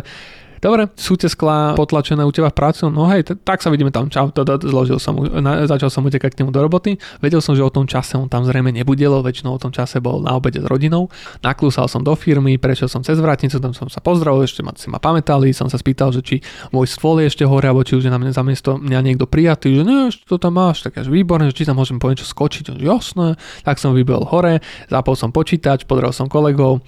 [0.64, 2.88] Dobre, sú tie sklá potlačené u teba v práci?
[2.88, 6.00] No hej, t- tak sa vidíme tam, čau, to, to, zložil som, na, začal som
[6.08, 6.96] utekať k nemu do roboty.
[7.20, 10.00] Vedel som, že o tom čase on tam zrejme nebude, lebo väčšinou o tom čase
[10.00, 11.12] bol na obede s rodinou.
[11.44, 14.88] Naklúsal som do firmy, prešiel som cez vrátnicu, tam som sa pozdravil, ešte ma, si
[14.88, 16.36] ma pamätali, som sa spýtal, že či
[16.72, 19.76] môj stôl je ešte hore, alebo či už je na mňa zamiesto mňa niekto prijatý,
[19.76, 22.72] že ne, to tam máš, tak až výborné, že či tam môžem po niečo skočiť,
[22.72, 23.36] že jasné,
[23.68, 26.80] tak som vybel hore, zapol som počítač, podrel som kolegov,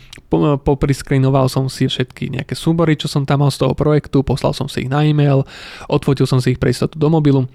[0.65, 4.69] popriskrinoval som si všetky nejaké súbory, čo som tam mal z toho projektu, poslal som
[4.69, 5.43] si ich na e-mail,
[5.91, 7.49] odfotil som si ich pre istotu do mobilu,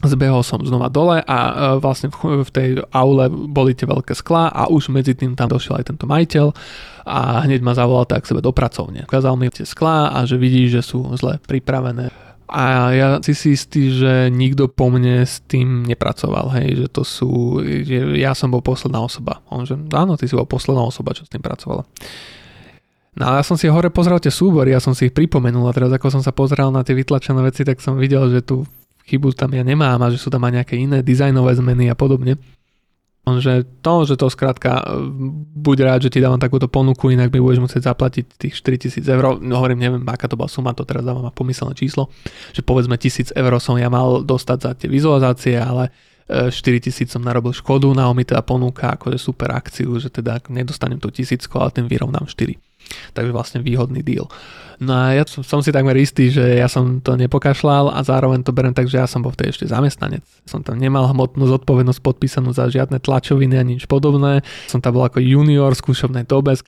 [0.00, 4.72] zbehol som znova dole a e, vlastne v, tej aule boli tie veľké sklá a
[4.72, 6.48] už medzi tým tam došiel aj tento majiteľ
[7.04, 9.04] a hneď ma zavolal tak sebe do pracovne.
[9.04, 12.08] Ukázal mi tie sklá a že vidí, že sú zle pripravené.
[12.52, 17.00] A ja si si istý, že nikto po mne s tým nepracoval, hej, že to
[17.00, 19.40] sú, že ja som bol posledná osoba.
[19.48, 21.88] On že áno, ty si bol posledná osoba, čo s tým pracovala.
[23.12, 25.76] No ale ja som si hore pozrel tie súbory, ja som si ich pripomenul a
[25.76, 28.64] teraz ako som sa pozrel na tie vytlačené veci, tak som videl, že tu
[29.04, 32.40] chybu tam ja nemám a že sú tam aj nejaké iné dizajnové zmeny a podobne.
[33.22, 34.82] Že to, že to skrátka
[35.54, 39.38] buď rád, že ti dávam takúto ponuku, inak mi budeš musieť zaplatiť tých 4000 eur.
[39.38, 42.10] No hovorím, neviem, aká to bola suma, to teraz dávam pomyselné číslo,
[42.50, 45.94] že povedzme 1000 eur som ja mal dostať za tie vizualizácie, ale
[46.26, 51.12] 4000 som narobil škodu, na mi teda ponúka akože super akciu, že teda nedostanem tú
[51.12, 52.58] tisícko, ale ten vyrovnám 4.
[53.12, 54.28] Takže vlastne výhodný deal.
[54.82, 58.42] No a ja som, som si takmer istý, že ja som to nepokašľal a zároveň
[58.42, 60.26] to berem tak, že ja som bol vtedy ešte zamestnanec.
[60.42, 64.42] Som tam nemal hmotnú zodpovednosť podpísanú za žiadne tlačoviny a nič podobné.
[64.66, 66.58] Som tam bol ako junior v skúšobnej dobe.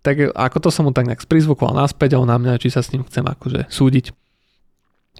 [0.00, 2.80] Tak ako to som mu tak nejak sprizvukoval naspäť a on na mňa, či sa
[2.80, 4.27] s ním chcem akože súdiť.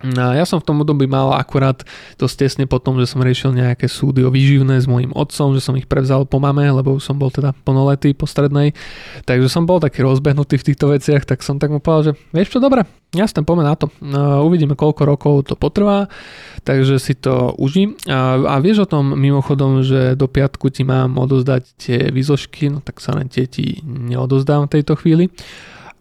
[0.07, 1.83] No, ja som v tom období mal akurát
[2.19, 5.65] dosť tesne po tom, že som riešil nejaké súdy o výživné s mojim otcom, že
[5.65, 8.79] som ich prevzal po mame, lebo som bol teda plnoletý po strednej.
[9.27, 12.55] Takže som bol taký rozbehnutý v týchto veciach, tak som tak mu povedal, že vieš
[12.55, 13.91] čo, dobre, jasne, poďme na to.
[13.99, 16.07] No, uvidíme, koľko rokov to potrvá,
[16.63, 17.99] takže si to užím.
[18.07, 22.79] A, a vieš o tom mimochodom, že do piatku ti mám odozdať tie výzošky, no
[22.79, 25.31] tak sa len tie ti neodozdám v tejto chvíli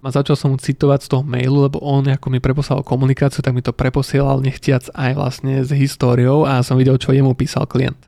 [0.07, 3.51] a začal som mu citovať z toho mailu, lebo on ako mi preposlal komunikáciu, tak
[3.51, 7.99] mi to preposielal nechtiac aj vlastne s históriou a som videl, čo jemu písal klient.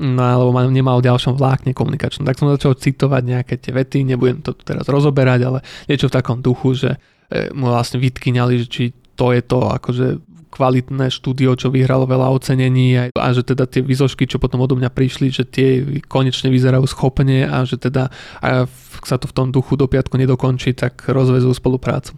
[0.00, 2.24] No alebo nemal v ďalšom vlákne komunikačnom.
[2.24, 6.40] Tak som začal citovať nejaké tie vety, nebudem to teraz rozoberať, ale niečo v takom
[6.40, 6.90] duchu, že
[7.28, 12.28] e, mu vlastne vytkyňali, že či to je to akože kvalitné štúdio, čo vyhralo veľa
[12.28, 16.84] ocenení a, že teda tie výzožky, čo potom odo mňa prišli, že tie konečne vyzerajú
[16.84, 18.12] schopne a že teda
[18.44, 22.12] ak sa to v tom duchu do piatku nedokončí, tak rozvezú spoluprácu.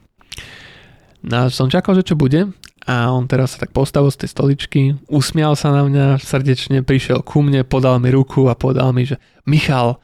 [1.23, 2.51] No a som čakal, že čo bude
[2.85, 7.25] a on teraz sa tak postavil z tej stoličky, usmial sa na mňa srdečne, prišiel
[7.25, 9.17] ku mne, podal mi ruku a podal mi, že
[9.49, 10.03] Michal,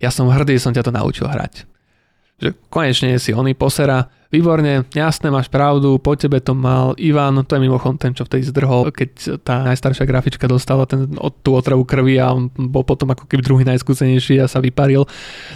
[0.00, 1.68] ja som hrdý, som ťa to naučil hrať.
[2.42, 7.52] Že konečne si oný posera, výborne, jasné, máš pravdu, po tebe to mal Ivan, to
[7.54, 11.04] je mimochodom ten, čo vtedy zdrhol, keď tá najstaršia grafička dostala ten,
[11.44, 15.04] tú otravu krvi a on bol potom ako keby druhý najskúsenejší a sa vyparil.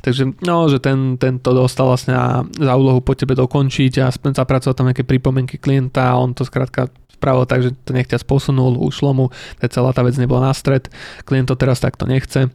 [0.05, 2.15] Takže no, že ten, ten to dostal vlastne
[2.53, 6.93] za úlohu po tebe dokončiť a zapracovať tam nejaké pripomienky klienta a on to skrátka
[7.17, 9.27] spravil tak, že to nechťa posunul, ušlo mu,
[9.73, 10.93] celá tá vec nebola na stred,
[11.25, 12.53] klient to teraz takto nechce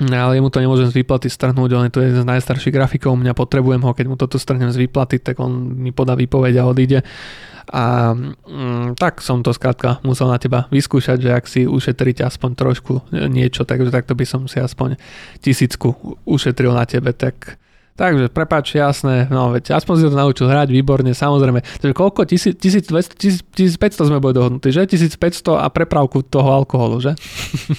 [0.00, 3.36] ale jemu to nemôžem z výplaty strhnúť, on je to jeden z najstarších grafikov, mňa
[3.36, 7.04] potrebujem ho, keď mu toto strhnem z výplaty, tak on mi podá výpoveď a odíde.
[7.70, 12.50] A mm, tak som to skrátka musel na teba vyskúšať, že ak si ušetriť aspoň
[12.56, 12.92] trošku
[13.30, 14.96] niečo, takže takto by som si aspoň
[15.44, 17.61] tisícku ušetril na tebe, tak
[17.92, 21.60] Takže prepáč, jasné, no veď aspoň si to naučil hrať, výborne, samozrejme.
[21.60, 22.24] Takže koľko?
[22.24, 22.56] 1200,
[23.20, 24.88] 1500 sme boli dohodnutí, že?
[24.88, 27.12] 1500 a prepravku toho alkoholu, že?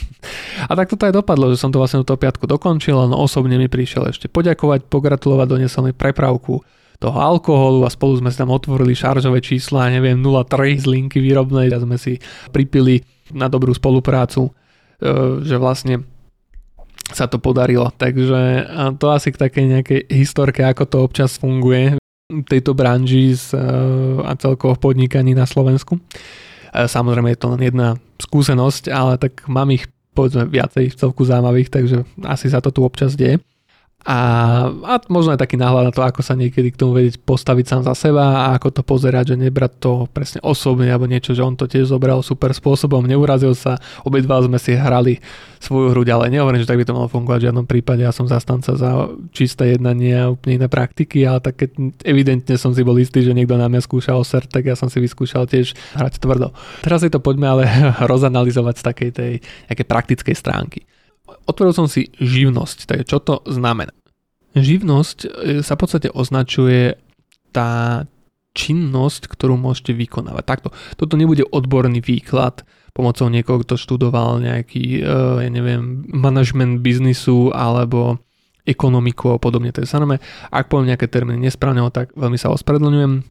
[0.70, 3.66] a tak toto aj dopadlo, že som to vlastne toho piatku dokončil, no osobne mi
[3.66, 6.62] prišiel ešte poďakovať, pogratulovať, doniesol mi prepravku
[7.02, 11.74] toho alkoholu a spolu sme si tam otvorili šaržové čísla, neviem, 0,3 z linky výrobnej
[11.74, 12.22] a sme si
[12.54, 13.02] pripili
[13.34, 14.52] na dobrú spoluprácu, e,
[15.42, 16.06] že vlastne
[17.12, 17.92] sa to podarilo.
[17.92, 22.00] Takže to asi k takej nejakej historke, ako to občas funguje
[22.32, 23.38] v tejto branži e,
[24.24, 26.00] a celkovo v podnikaní na Slovensku.
[26.00, 26.02] E,
[26.88, 31.98] samozrejme je to len jedna skúsenosť, ale tak mám ich povedzme viacej celku zaujímavých, takže
[32.24, 33.42] asi sa to tu občas deje.
[34.04, 34.20] A,
[34.68, 37.82] a možno aj taký náhľad na to, ako sa niekedy k tomu vedieť postaviť sám
[37.88, 41.56] za seba a ako to pozerať, že nebrať to presne osobne alebo niečo, že on
[41.56, 45.24] to tiež zobral super spôsobom, neurazil sa, obidva sme si hrali
[45.64, 48.28] svoju hru, ale nehovorím, že tak by to malo fungovať v žiadnom prípade, ja som
[48.28, 53.00] zastanca za čisté jednanie a úplne iné praktiky, ale tak keď evidentne som si bol
[53.00, 56.52] istý, že niekto na mňa skúšal ser, tak ja som si vyskúšal tiež hrať tvrdo.
[56.84, 57.64] Teraz si to poďme ale
[58.12, 59.34] rozanalizovať z takej tej
[59.72, 60.84] nejakej praktickej stránky
[61.48, 62.88] otvoril som si živnosť.
[62.88, 63.92] Takže čo to znamená?
[64.54, 65.28] Živnosť e,
[65.66, 67.00] sa v podstate označuje
[67.54, 68.04] tá
[68.54, 70.44] činnosť, ktorú môžete vykonávať.
[70.46, 70.70] Takto.
[70.94, 72.62] Toto nebude odborný výklad
[72.94, 78.22] pomocou niekoho, kto študoval nejaký, uh, ja neviem, management biznisu alebo
[78.64, 79.74] ekonomiku a podobne.
[79.74, 80.22] To je samozrejme,
[80.54, 83.26] ak poviem nejaké termíny nesprávne, tak veľmi sa ospravedlňujem.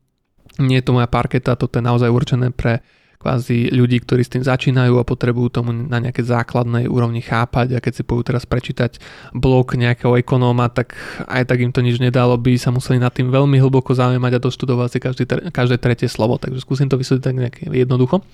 [0.61, 2.83] Nie je to moja parketa, toto je naozaj určené pre
[3.23, 7.79] kvázi ľudí, ktorí s tým začínajú a potrebujú tomu na nejaké základnej úrovni chápať.
[7.79, 8.99] A keď si pôjdu teraz prečítať
[9.31, 10.99] blog nejakého ekonóma, tak
[11.31, 14.43] aj tak im to nič nedalo, by sa museli nad tým veľmi hlboko zaujímať a
[14.43, 18.27] doštudovať si každý, každé tretie slovo, takže skúsim to vysvetliť tak nejak jednoducho.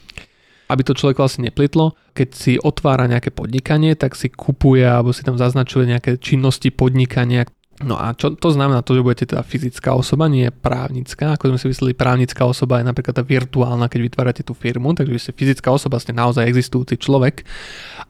[0.68, 5.24] Aby to človek vlastne neplitlo, keď si otvára nejaké podnikanie, tak si kupuje alebo si
[5.24, 9.94] tam zaznačuje nejaké činnosti podnikania, No a čo to znamená to, že budete teda fyzická
[9.94, 14.42] osoba, nie právnická, ako sme si mysleli, právnická osoba je napríklad tá virtuálna, keď vytvárate
[14.42, 17.46] tú firmu, takže vy ste fyzická osoba, ste naozaj existujúci človek.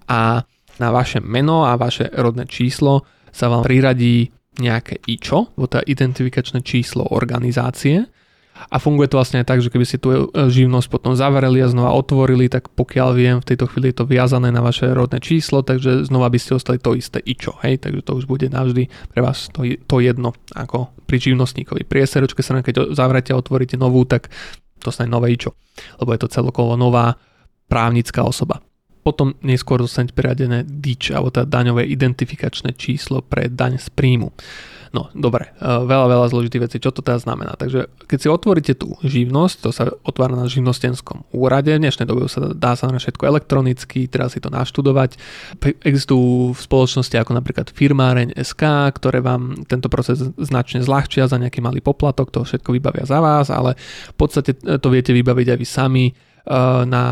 [0.09, 0.41] A
[0.81, 6.65] na vaše meno a vaše rodné číslo sa vám priradí nejaké IČO, alebo teda identifikačné
[6.65, 8.09] číslo organizácie
[8.67, 11.95] a funguje to vlastne aj tak, že keby ste tú živnosť potom zavreli a znova
[11.95, 16.05] otvorili, tak pokiaľ viem, v tejto chvíli je to viazané na vaše rodné číslo, takže
[16.11, 19.47] znova by ste ostali to isté ičo, hej, takže to už bude navždy pre vás
[19.55, 21.87] to, to jedno, ako pri živnostníkovi.
[21.87, 24.29] Pri SROčke sa keď zavrete a otvoríte novú, tak
[24.83, 25.55] dostane nové ičo,
[26.03, 27.15] lebo je to celkovo nová
[27.71, 28.59] právnická osoba.
[29.07, 34.35] Potom neskôr dostanete priradené DIČ, alebo teda daňové identifikačné číslo pre daň z príjmu.
[34.93, 36.77] No, dobre, e, veľa, veľa zložitých vecí.
[36.81, 37.55] Čo to teda znamená?
[37.59, 42.29] Takže keď si otvoríte tú živnosť, to sa otvára na živnostenskom úrade, v dnešnej dobe
[42.29, 45.21] sa dá sa na všetko elektronicky, treba si to naštudovať.
[45.85, 51.61] Existujú v spoločnosti ako napríklad Firmáreň SK, ktoré vám tento proces značne zľahčia za nejaký
[51.61, 53.77] malý poplatok, to všetko vybavia za vás, ale
[54.13, 56.05] v podstate to viete vybaviť aj vy sami
[56.87, 57.05] na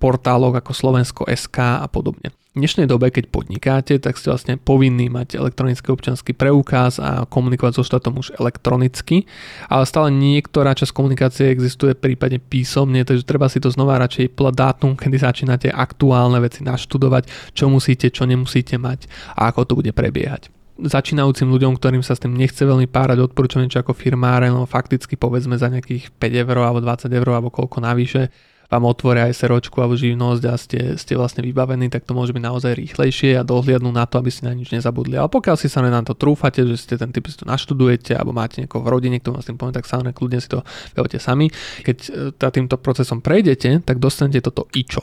[0.00, 2.32] portáloch ako Slovensko SK a podobne.
[2.50, 7.78] V dnešnej dobe, keď podnikáte, tak ste vlastne povinní mať elektronický občanský preukaz a komunikovať
[7.78, 9.30] so štátom už elektronicky,
[9.70, 14.66] ale stále niektorá časť komunikácie existuje prípadne písomne, takže treba si to znova radšej podľa
[14.66, 19.06] dátum, kedy začínate aktuálne veci naštudovať, čo musíte, čo nemusíte mať
[19.38, 23.60] a ako to bude prebiehať začínajúcim ľuďom, ktorým sa s tým nechce veľmi párať, odporúčam
[23.60, 27.84] niečo ako firmáre, no fakticky povedzme za nejakých 5 eur alebo 20 eur alebo koľko
[27.84, 28.32] navyše
[28.70, 32.38] vám otvoria aj seročku alebo živnosť a ste, ste vlastne vybavení, tak to môže byť
[32.38, 35.18] naozaj rýchlejšie a dohliadnú na to, aby ste na nič nezabudli.
[35.18, 38.30] Ale pokiaľ si sa na to trúfate, že ste ten typ, si to naštudujete alebo
[38.30, 40.62] máte niekoho v rodine, kto vás tým povie, tak sa kľudne si to
[40.94, 41.50] vyhoďte sami.
[41.82, 41.98] Keď
[42.38, 45.02] e, týmto procesom prejdete, tak dostanete toto IČO.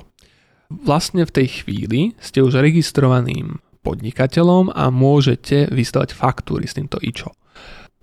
[0.71, 7.35] Vlastne v tej chvíli ste už registrovaným podnikateľom a môžete vystavať faktúry s týmto IČO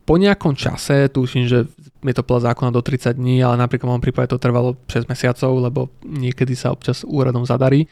[0.04, 1.64] po nejakom čase, tuším, že
[2.04, 5.08] je to podľa zákona do 30 dní, ale napríklad v môjom prípade to trvalo 6
[5.08, 7.88] mesiacov, lebo niekedy sa občas úradom zadarí,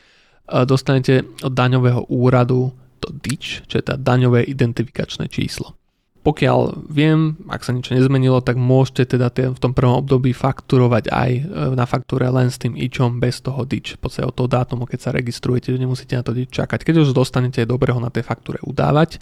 [0.46, 5.74] dostanete od daňového úradu to DIČ, čo je tá daňové identifikačné číslo.
[6.22, 11.30] pokiaľ viem, ak sa niečo nezmenilo, tak môžete teda v tom prvom období fakturovať aj
[11.34, 11.42] e,
[11.74, 13.98] na faktúre len s tým ičom bez toho dič.
[13.98, 16.86] V podstate od toho dátumu, keď sa registrujete, nemusíte na to dič čakať.
[16.86, 19.18] Keď už dostanete, je dobré ho na tej faktúre udávať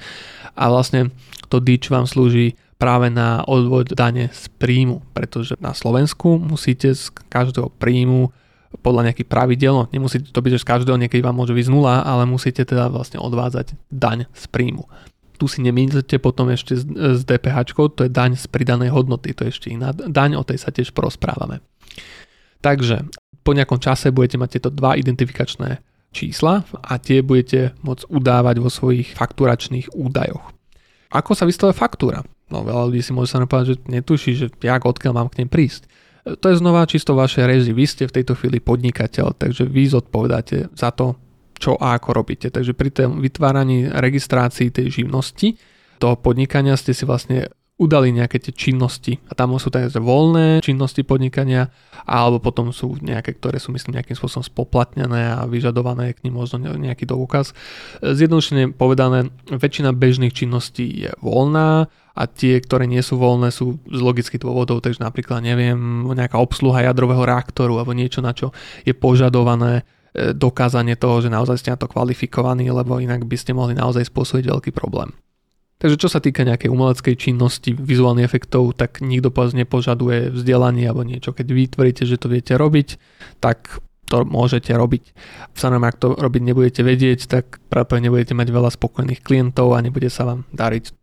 [0.53, 1.09] a vlastne
[1.49, 7.13] to dič vám slúži práve na odvod dane z príjmu, pretože na Slovensku musíte z
[7.29, 8.33] každého príjmu
[8.81, 12.01] podľa nejakých pravidel, no nemusíte to byť, že z každého niekedy vám môže vyjsť nula,
[12.01, 14.89] ale musíte teda vlastne odvádzať daň z príjmu
[15.41, 19.57] tu si nemýlite potom ešte s DPH, to je daň z pridanej hodnoty, to je
[19.57, 21.65] ešte iná daň, o tej sa tiež porozprávame.
[22.61, 23.09] Takže
[23.41, 25.81] po nejakom čase budete mať tieto dva identifikačné
[26.13, 30.45] čísla a tie budete môcť udávať vo svojich fakturačných údajoch.
[31.09, 32.21] Ako sa vystavuje faktúra?
[32.51, 35.49] No veľa ľudí si môže sa napadať, že netuší, že jak odkiaľ mám k nej
[35.49, 35.87] prísť.
[36.27, 37.73] To je znova čisto vaše reži.
[37.73, 41.17] Vy ste v tejto chvíli podnikateľ, takže vy zodpovedáte za to,
[41.57, 42.53] čo a ako robíte.
[42.53, 45.57] Takže pri tom vytváraní registrácii tej živnosti,
[46.01, 47.49] toho podnikania ste si vlastne
[47.81, 51.73] udali nejaké tie činnosti a tam sú takže voľné činnosti podnikania
[52.05, 56.61] alebo potom sú nejaké, ktoré sú myslím nejakým spôsobom spoplatnené a vyžadované k nim možno
[56.61, 57.57] nejaký dôkaz.
[58.05, 64.01] Zjednodušene povedané, väčšina bežných činností je voľná a tie, ktoré nie sú voľné, sú z
[64.01, 68.53] logických dôvodov, takže napríklad neviem, nejaká obsluha jadrového reaktoru alebo niečo, na čo
[68.85, 73.55] je požadované E, dokázanie toho, že naozaj ste na to kvalifikovaní, lebo inak by ste
[73.55, 75.15] mohli naozaj spôsobiť veľký problém.
[75.81, 80.85] Takže čo sa týka nejakej umeleckej činnosti, vizuálnych efektov, tak nikto po vás nepožaduje vzdelanie
[80.85, 81.33] alebo niečo.
[81.33, 83.01] Keď vy tvrdíte, že to viete robiť,
[83.41, 83.81] tak
[84.13, 85.17] to môžete robiť.
[85.57, 90.13] Samozrejme, ak to robiť nebudete vedieť, tak práve nebudete mať veľa spokojných klientov a nebude
[90.13, 91.01] sa vám dariť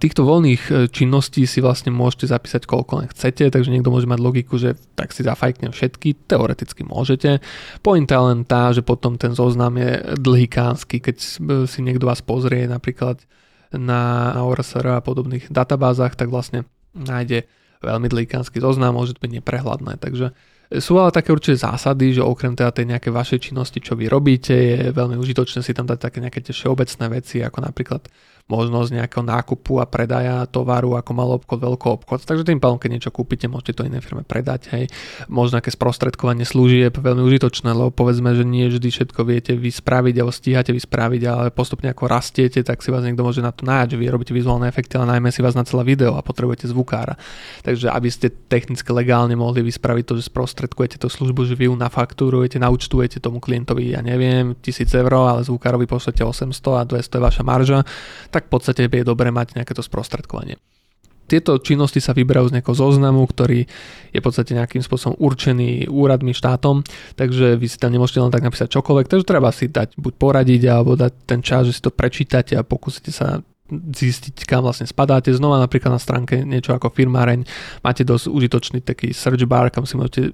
[0.00, 4.16] Týchto voľných e, činností si vlastne môžete zapísať koľko len chcete, takže niekto môže mať
[4.16, 7.44] logiku, že tak si zafajknem všetky, teoreticky môžete.
[7.84, 11.16] Pointa je len tá, že potom ten zoznam je dlhý kánsky, keď
[11.68, 13.20] si niekto vás pozrie napríklad
[13.74, 16.64] na ORSR a podobných databázach, tak vlastne
[16.96, 17.44] nájde
[17.84, 20.34] veľmi dlhý kánsky zoznam, môže byť neprehľadné, takže
[20.68, 24.52] sú ale také určite zásady, že okrem teda tej nejakej vašej činnosti, čo vy robíte,
[24.52, 28.04] je veľmi užitočné si tam dať také nejaké tie všeobecné veci, ako napríklad
[28.48, 32.18] možnosť nejakého nákupu a predaja tovaru ako malý obchod, veľký obchod.
[32.24, 34.72] Takže tým pádom, keď niečo kúpite, môžete to inej firme predať.
[34.72, 34.88] Hej.
[35.28, 40.14] Možno nejaké sprostredkovanie služieb, veľmi užitočné, lebo povedzme, že nie vždy všetko viete vy spraviť
[40.16, 43.68] alebo stíhate vy spraviť, ale postupne ako rastiete, tak si vás niekto môže na to
[43.68, 46.72] nájať, že vy robíte vizuálne efekty, ale najmä si vás na celé video a potrebujete
[46.72, 47.20] zvukára.
[47.60, 51.76] Takže aby ste technicky legálne mohli vyspraviť to, že sprostredkujete tú službu, že vy ju
[51.76, 57.20] nafaktúrujete, naučtujete tomu klientovi, ja neviem, 1000 eur, ale zvukárovi pošlete 800 a 200 je
[57.20, 57.78] vaša marža,
[58.30, 60.60] tak v podstate je dobré mať nejaké to sprostredkovanie.
[61.28, 63.68] Tieto činnosti sa vyberajú z nejakého zoznamu, ktorý
[64.16, 66.80] je v podstate nejakým spôsobom určený úradmi štátom,
[67.20, 70.62] takže vy si tam nemôžete len tak napísať čokoľvek, takže treba si dať buď poradiť
[70.72, 75.28] alebo dať ten čas, že si to prečítate a pokúsite sa zistiť, kam vlastne spadáte.
[75.28, 77.44] Znova napríklad na stránke niečo ako firmáreň
[77.84, 80.32] máte dosť užitočný taký search bar, kam si môžete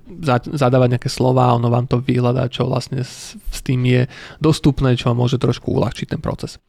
[0.55, 4.03] zadávať nejaké slova ono vám to vyhľadá, čo vlastne s, s tým je
[4.39, 6.63] dostupné, čo vám môže trošku uľahčiť ten proces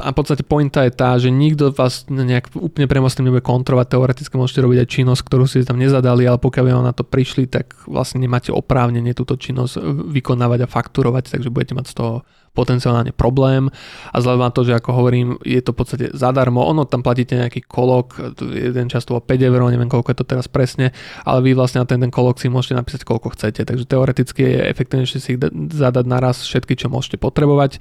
[0.00, 4.34] a v podstate pointa je tá, že nikto vás nejak úplne tým nebude kontrolovať, teoreticky
[4.38, 7.50] môžete robiť aj činnosť, ktorú si tam nezadali, ale pokiaľ by vám na to prišli,
[7.50, 12.14] tak vlastne nemáte oprávnenie túto činnosť vykonávať a fakturovať, takže budete mať z toho
[12.52, 13.72] potenciálne problém.
[14.12, 17.32] A vzhľadom na to, že ako hovorím, je to v podstate zadarmo, ono tam platíte
[17.32, 20.92] nejaký kolok, jeden čas to 5 eur, neviem koľko je to teraz presne,
[21.24, 24.58] ale vy vlastne na ten, ten kolok si môžete napísať koľko chcete, takže teoreticky je
[24.68, 25.40] efektívnejšie si ich
[25.72, 27.80] zadať naraz všetky, čo môžete potrebovať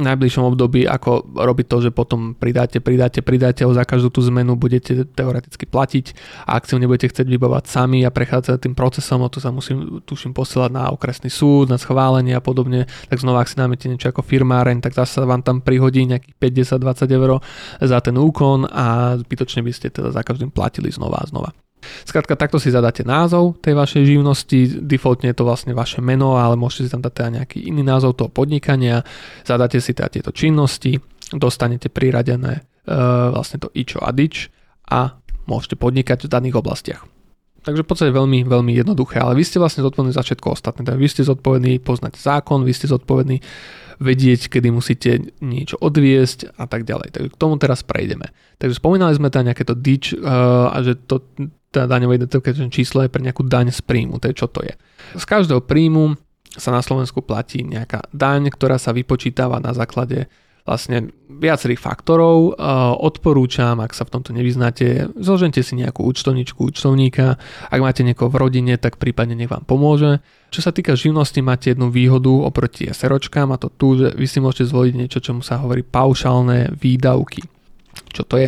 [0.00, 4.56] najbližšom období, ako robiť to, že potom pridáte, pridáte, pridáte a za každú tú zmenu
[4.56, 6.16] budete teoreticky platiť
[6.48, 9.52] a ak si ho nebudete chcieť vybavať sami a prechádzať tým procesom, o to sa
[9.52, 13.84] musím, tuším, posielať na okresný súd, na schválenie a podobne, tak znova ak si dámete
[13.92, 16.36] niečo ako firmáreň, tak zase vám tam prihodí nejakých
[16.80, 17.30] 50-20 eur
[17.84, 21.52] za ten úkon a zbytočne by ste teda za každým platili znova a znova.
[22.06, 26.56] Skrátka, takto si zadáte názov tej vašej živnosti, defaultne je to vlastne vaše meno, ale
[26.58, 29.04] môžete si tam dať teda nejaký iný názov toho podnikania,
[29.42, 30.96] zadáte si teda tieto činnosti,
[31.32, 32.92] dostanete priradené e,
[33.32, 34.52] vlastne to ičo a dič
[34.88, 35.16] a
[35.46, 37.02] môžete podnikať v daných oblastiach.
[37.62, 40.82] Takže v podstate veľmi, veľmi jednoduché, ale vy ste vlastne zodpovední za všetko ostatné.
[40.82, 43.38] Takže vy ste zodpovední poznať zákon, vy ste zodpovední
[44.02, 47.14] vedieť, kedy musíte niečo odviesť a tak ďalej.
[47.14, 48.34] Takže k tomu teraz prejdeme.
[48.58, 51.22] Takže spomínali sme tam nejaké to dič uh, a že to,
[51.72, 54.76] tá daňové identifikačné číslo je pre nejakú daň z príjmu, to je čo to je.
[55.16, 56.20] Z každého príjmu
[56.52, 60.28] sa na Slovensku platí nejaká daň, ktorá sa vypočítava na základe
[60.62, 62.54] vlastne viacerých faktorov.
[63.02, 67.34] Odporúčam, ak sa v tomto nevyznáte, zložente si nejakú účtovničku účtovníka.
[67.66, 70.22] Ak máte niekoho v rodine, tak prípadne nech vám pomôže.
[70.54, 74.38] Čo sa týka živnosti, máte jednu výhodu oproti SROčkám a to tu, že vy si
[74.38, 77.42] môžete zvoliť niečo, čomu sa hovorí paušálne výdavky.
[78.14, 78.46] Čo to je?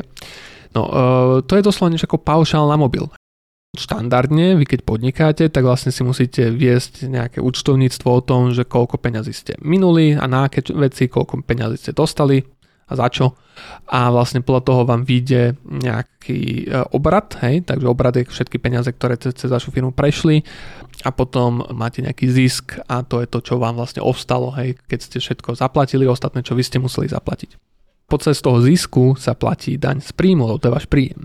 [0.74, 3.06] No, uh, to je doslova niečo ako paušál na mobil.
[3.74, 9.02] Štandardne, vy keď podnikáte, tak vlastne si musíte viesť nejaké účtovníctvo o tom, že koľko
[9.02, 12.38] peňazí ste minuli a na aké veci, koľko peňazí ste dostali
[12.86, 13.34] a za čo.
[13.90, 18.90] A vlastne podľa toho vám vyjde nejaký e, obrad, hej, takže obrad je všetky peniaze,
[18.90, 20.46] ktoré cez vašu firmu prešli
[21.02, 24.98] a potom máte nejaký zisk a to je to, čo vám vlastne ostalo, hej, keď
[25.00, 27.73] ste všetko zaplatili, ostatné, čo vy ste museli zaplatiť.
[28.04, 31.24] Počas toho zisku sa platí daň z príjmu, to je váš príjem.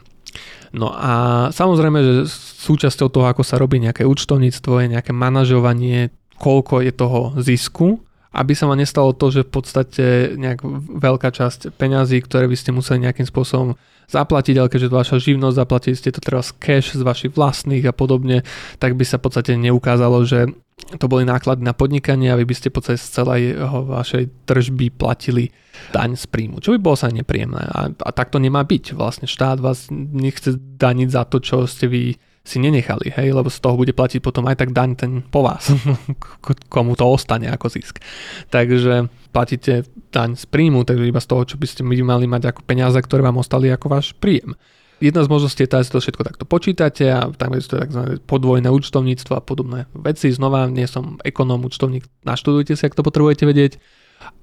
[0.70, 2.14] No a samozrejme, že
[2.62, 8.00] súčasťou toho, ako sa robí nejaké účtovníctvo, je nejaké manažovanie, koľko je toho zisku,
[8.30, 10.06] aby sa vám nestalo to, že v podstate
[10.38, 10.62] nejak
[11.02, 13.74] veľká časť peňazí, ktoré by ste museli nejakým spôsobom
[14.10, 17.94] zaplatiť, ale keďže to vaša živnosť, zaplatili ste to teraz cash z vašich vlastných a
[17.94, 18.46] podobne,
[18.78, 20.50] tak by sa v podstate neukázalo, že
[20.98, 25.54] to boli náklady na podnikanie a vy by ste z celej vašej tržby platili
[25.94, 27.62] daň z príjmu, čo by bolo sa nepríjemné.
[27.62, 28.98] A, a tak to nemá byť.
[28.98, 32.04] Vlastne štát vás nechce daniť za to, čo ste vy
[32.50, 35.70] si nenechali, hej, lebo z toho bude platiť potom aj tak daň ten po vás,
[36.74, 38.02] komu to ostane ako zisk.
[38.50, 42.66] Takže platíte daň z príjmu, takže iba z toho, čo by ste mali mať ako
[42.66, 44.58] peniaze, ktoré vám ostali ako váš príjem.
[45.00, 48.20] Jedna z možností je tá, že to všetko takto počítate a tam je to tzv.
[48.28, 50.28] podvojné účtovníctvo a podobné veci.
[50.28, 53.80] Znova, nie som ekonóm, účtovník, naštudujte si, ak to potrebujete vedieť.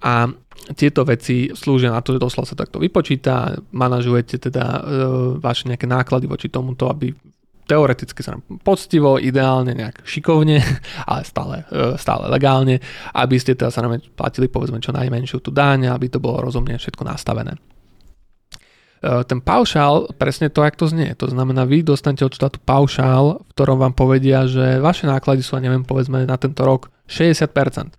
[0.01, 0.33] A
[0.73, 4.81] tieto veci slúžia na to, že doslova sa takto vypočíta, manažujete teda e,
[5.37, 7.13] vaše nejaké náklady voči tomuto, aby
[7.69, 10.59] teoreticky sa poctivo, ideálne nejak šikovne,
[11.11, 12.81] ale stále, e, stále legálne,
[13.13, 13.85] aby ste teda sa
[14.17, 17.76] platili povedzme čo najmenšiu tú daň, aby to bolo rozumne všetko nastavené.
[19.07, 21.15] E, ten paušál, presne to, jak to znie.
[21.23, 25.55] To znamená, vy dostanete od štátu paušál, v ktorom vám povedia, že vaše náklady sú,
[25.63, 27.95] neviem, povedzme na tento rok 60%.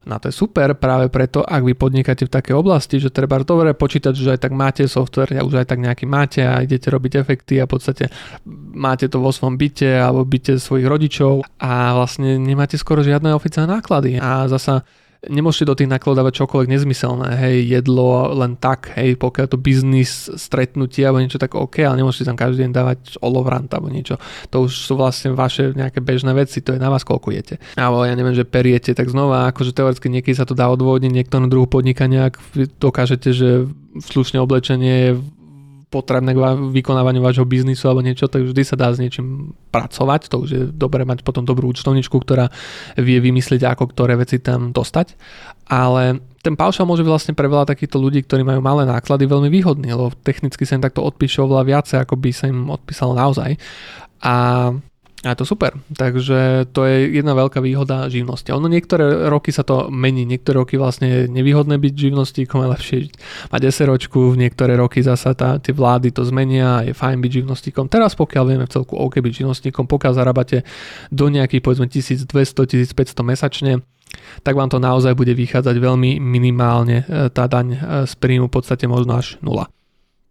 [0.00, 3.76] No to je super práve preto, ak vy podnikáte v takej oblasti, že treba dobre
[3.76, 7.20] počítať, že aj tak máte software, a už aj tak nejaký máte a idete robiť
[7.20, 8.08] efekty a v podstate
[8.72, 13.76] máte to vo svojom byte alebo byte svojich rodičov a vlastne nemáte skoro žiadne oficiálne
[13.76, 14.16] náklady.
[14.16, 14.88] A zasa
[15.28, 20.32] nemôžete do tých nákladov dávať čokoľvek nezmyselné, hej, jedlo len tak, hej, pokiaľ to biznis
[20.32, 24.16] stretnutie alebo niečo tak OK, ale nemôžete tam každý deň dávať olovrant alebo niečo.
[24.48, 27.60] To už sú vlastne vaše nejaké bežné veci, to je na vás koľko jete.
[27.76, 31.44] Alebo ja neviem, že periete, tak znova, akože teoreticky niekedy sa to dá odvodniť niektorú
[31.52, 32.40] druhu podnikania, ak
[32.80, 33.68] dokážete, že
[34.00, 35.12] slušné oblečenie je
[35.90, 36.38] potrebné k
[36.70, 40.30] vykonávaniu vášho biznisu alebo niečo, tak vždy sa dá s niečím pracovať.
[40.30, 42.46] To už je dobre mať potom dobrú účtovničku, ktorá
[42.94, 45.18] vie vymyslieť, ako ktoré veci tam dostať.
[45.66, 49.50] Ale ten paušal môže byť vlastne pre veľa takýchto ľudí, ktorí majú malé náklady, veľmi
[49.50, 53.58] výhodný, lebo technicky sa im takto odpíše oveľa viacej, ako by sa im odpísalo naozaj.
[54.22, 54.34] A
[55.20, 55.76] a to super.
[55.92, 58.48] Takže to je jedna veľká výhoda živnosti.
[58.56, 62.98] Ono niektoré roky sa to mení, niektoré roky vlastne je nevýhodné byť živnostníkom, je lepšie
[63.52, 67.92] mať SROčku, v niektoré roky zasa tá, tie vlády to zmenia, je fajn byť živnostníkom.
[67.92, 70.64] Teraz pokiaľ vieme v celku OK byť živnostníkom, pokiaľ zarábate
[71.12, 73.72] do nejakých povedzme 1200-1500 mesačne,
[74.40, 78.54] tak vám to naozaj bude vychádzať veľmi minimálne e, tá daň e, z príjmu v
[78.56, 79.68] podstate možno až nula.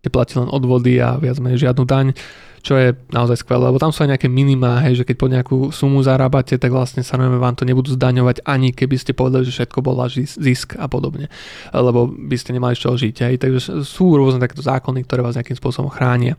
[0.10, 2.18] Platí len odvody a viac menej žiadnu daň
[2.60, 5.58] čo je naozaj skvelé, lebo tam sú aj nejaké minimá, hej, že keď po nejakú
[5.72, 9.80] sumu zarábate, tak vlastne sa vám to nebudú zdaňovať ani keby ste povedali, že všetko
[9.80, 11.32] bol váš zisk a podobne,
[11.72, 13.16] lebo by ste nemali z čoho žiť.
[13.26, 13.36] Hej.
[13.40, 16.36] Takže sú rôzne takéto zákony, ktoré vás nejakým spôsobom chránia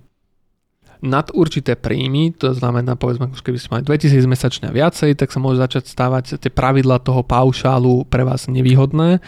[1.01, 5.41] nad určité príjmy, to znamená povedzme, keby ste mali 2000 mesačne a viacej, tak sa
[5.41, 9.25] môže začať stávať tie pravidla toho paušálu pre vás nevýhodné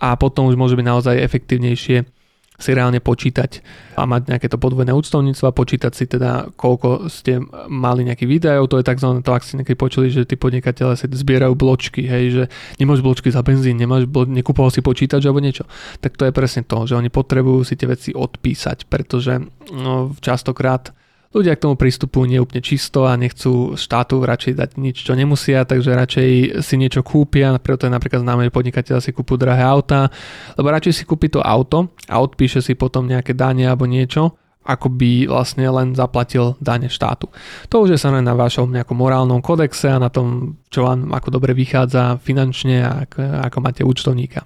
[0.00, 2.19] a potom už môže byť naozaj efektívnejšie
[2.60, 3.64] si reálne počítať
[3.96, 8.68] a mať nejaké to podvojné účtovníctvo a počítať si teda, koľko ste mali nejakých výdajov,
[8.68, 9.08] to je tzv.
[9.24, 12.44] to, ak ste niekedy počuli, že tí podnikateľe si zbierajú bločky, hej, že
[12.76, 15.64] nemáš bločky za benzín, nemáš blo- nekúpoval si počítač alebo niečo.
[16.04, 19.40] Tak to je presne to, že oni potrebujú si tie veci odpísať, pretože
[19.72, 20.92] no, častokrát
[21.30, 25.94] ľudia k tomu pristupujú neúplne čisto a nechcú štátu radšej dať nič, čo nemusia, takže
[25.94, 30.10] radšej si niečo kúpia, preto je napríklad známe, že podnikateľ si kúpu drahé auta,
[30.58, 34.34] lebo radšej si kúpi to auto a odpíše si potom nejaké dane alebo niečo,
[34.66, 37.30] ako by vlastne len zaplatil dane štátu.
[37.70, 41.40] To už je sa na vašom nejakom morálnom kodexe a na tom, čo vám ako
[41.40, 43.06] dobre vychádza finančne a
[43.46, 44.44] ako máte účtovníka.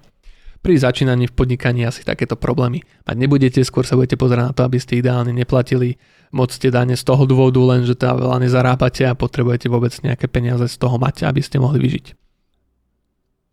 [0.65, 4.65] Pri začínaní v podnikaní asi takéto problémy mať nebudete, skôr sa budete pozerať na to,
[4.65, 6.01] aby ste ideálne neplatili
[6.33, 10.25] moc tie dane z toho dôvodu, len že teda veľa nezarábate a potrebujete vôbec nejaké
[10.25, 12.17] peniaze z toho mať, aby ste mohli vyžiť.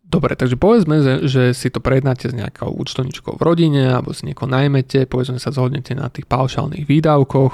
[0.09, 4.49] Dobre, takže povedzme, že, si to prejednáte s nejakou účtovničkou v rodine alebo si nieko
[4.49, 7.53] najmete, povedzme sa zhodnete na tých paušálnych výdavkoch,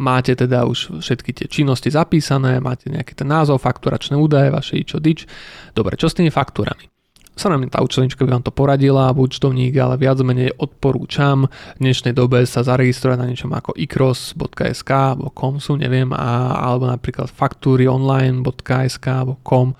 [0.00, 5.04] máte teda už všetky tie činnosti zapísané, máte nejaký ten názov, fakturačné údaje, vaše ičo
[5.04, 5.28] dič.
[5.76, 6.95] Dobre, čo s tými faktúrami?
[7.36, 12.40] Samozrejme tá účtovníčka by vám to poradila, účtovník, ale viac menej odporúčam v dnešnej dobe
[12.48, 19.76] sa zaregistrovať na niečom ako ikros.sk alebo komsu, neviem, a, alebo napríklad faktúryonline.sk alebo kom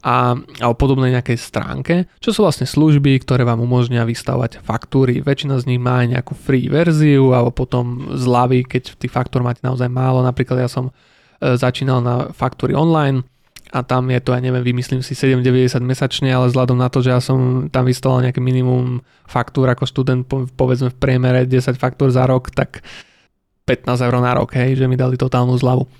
[0.00, 0.32] a,
[0.64, 1.94] alebo podobnej nejakej stránke,
[2.24, 5.20] čo sú vlastne služby, ktoré vám umožnia vystavovať faktúry.
[5.20, 9.60] Väčšina z nich má aj nejakú free verziu alebo potom zľavy, keď tých faktúr máte
[9.60, 10.24] naozaj málo.
[10.24, 10.92] Napríklad ja som e,
[11.56, 13.28] začínal na faktúry online,
[13.74, 17.10] a tam je to, ja neviem, vymyslím si 7,90 mesačne, ale vzhľadom na to, že
[17.10, 20.22] ja som tam vystával nejaké minimum faktúr ako študent,
[20.54, 22.86] povedzme v priemere 10 faktúr za rok, tak
[23.66, 25.90] 15 eur na rok, hej, že mi dali totálnu zľavu.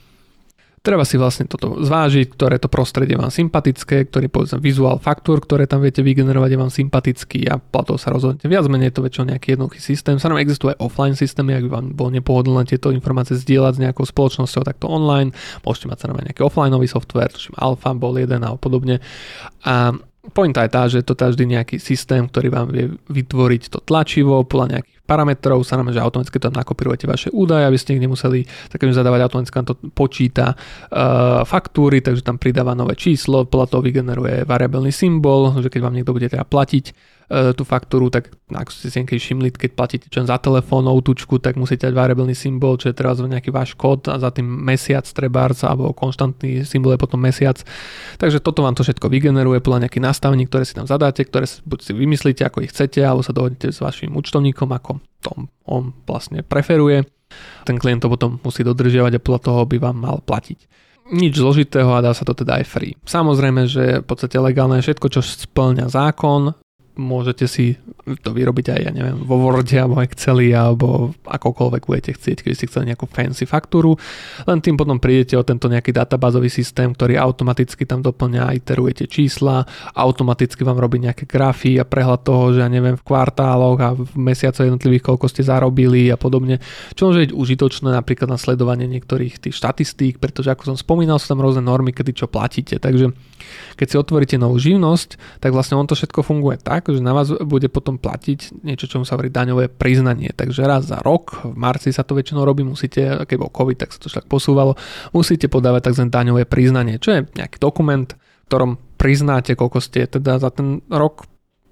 [0.84, 5.64] Treba si vlastne toto zvážiť, ktoré to prostredie vám sympatické, ktorý povedzme vizuál faktúr, ktoré
[5.64, 8.44] tam viete vygenerovať je vám sympatický a platov sa rozhodnete.
[8.52, 10.20] Viac menej je to väčšinou nejaký jednoduchý systém.
[10.20, 14.04] Samozrejme existuje aj offline systémy, ak by vám bolo nepohodlné tieto informácie zdieľať s nejakou
[14.04, 15.32] spoločnosťou, takto online.
[15.64, 19.00] Môžete mať samozrejme nejaký offlineový software, tuším Alpha bol jeden a podobne.
[19.64, 19.96] A
[20.32, 24.78] Pointa je tá, že to vždy nejaký systém, ktorý vám vie vytvoriť to tlačivo podľa
[24.78, 28.88] nejakých parametrov, sa nám, že automaticky tam nakopírujete vaše údaje, aby ste ich nemuseli takým
[28.88, 34.48] zadávať, automaticky vám to počíta uh, faktúry, takže tam pridáva nové číslo, podľa toho vygeneruje
[34.48, 36.84] variabilný symbol, že keď vám niekto bude teda platiť,
[37.28, 41.56] tú faktúru, tak ako ste si niekedy všimli, keď platíte čo za telefón, tučku, tak
[41.56, 45.64] musíte dať variabilný symbol, čo je teraz nejaký váš kód a za tým mesiac trebárs
[45.64, 47.56] alebo konštantný symbol je potom mesiac.
[48.20, 51.64] Takže toto vám to všetko vygeneruje podľa nejakých nastavení, ktoré si tam zadáte, ktoré si,
[51.64, 55.96] buď si vymyslíte, ako ich chcete, alebo sa dohodnete s vašim účtovníkom, ako to on
[56.04, 57.08] vlastne preferuje.
[57.64, 60.70] Ten klient to potom musí dodržiavať a podľa toho by vám mal platiť
[61.04, 62.96] nič zložitého a dá sa to teda aj free.
[63.04, 66.56] Samozrejme, že v podstate legálne všetko, čo splňa zákon,
[66.94, 67.74] môžete si
[68.20, 72.68] to vyrobiť aj, ja neviem, vo Worde alebo Exceli alebo akokoľvek budete chcieť, keď si
[72.68, 73.96] chceli nejakú fancy faktúru.
[74.44, 79.64] Len tým potom prídete o tento nejaký databázový systém, ktorý automaticky tam doplňa, iterujete čísla,
[79.96, 84.14] automaticky vám robí nejaké grafy a prehľad toho, že ja neviem, v kvartáloch a v
[84.14, 86.60] mesiacoch jednotlivých, koľko ste zarobili a podobne.
[86.92, 91.32] Čo môže byť užitočné napríklad na sledovanie niektorých tých štatistík, pretože ako som spomínal, sú
[91.32, 92.76] tam rôzne normy, kedy čo platíte.
[92.76, 93.16] Takže
[93.74, 97.32] keď si otvoríte novú živnosť, tak vlastne on to všetko funguje tak, že na vás
[97.32, 100.34] bude potom platiť niečo, čo sa hovorí daňové priznanie.
[100.34, 103.94] Takže raz za rok, v marci sa to väčšinou robí, musíte, keď bol COVID, tak
[103.94, 104.76] sa to však posúvalo,
[105.16, 106.10] musíte podávať tzv.
[106.12, 111.24] daňové priznanie, čo je nejaký dokument, v ktorom priznáte, koľko ste teda za ten rok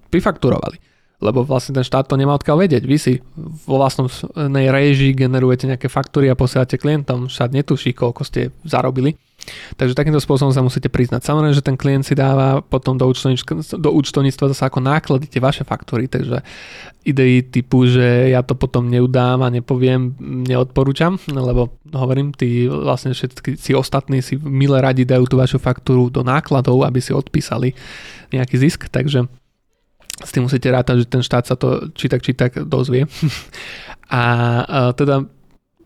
[0.08, 0.92] prifakturovali
[1.22, 2.82] lebo vlastne ten štát to nemá odkiaľ vedieť.
[2.82, 3.12] Vy si
[3.62, 9.14] vo vlastnej réžii generujete nejaké faktúry a posielate klientom, štát netuší, koľko ste zarobili.
[9.74, 11.26] Takže takýmto spôsobom sa musíte priznať.
[11.26, 15.66] Samozrejme, že ten klient si dáva potom do, do účtovníctva zase ako náklady tie vaše
[15.66, 16.46] faktúry, takže
[17.02, 20.14] idei typu, že ja to potom neudám a nepoviem,
[20.46, 26.06] neodporúčam, lebo hovorím, tí vlastne všetci si ostatní si milé radi dajú tú vašu faktúru
[26.06, 27.74] do nákladov, aby si odpísali
[28.30, 29.26] nejaký zisk, takže
[30.22, 33.10] s tým musíte rátať, že ten štát sa to či tak, či tak dozvie.
[34.06, 34.22] a,
[34.62, 35.26] a teda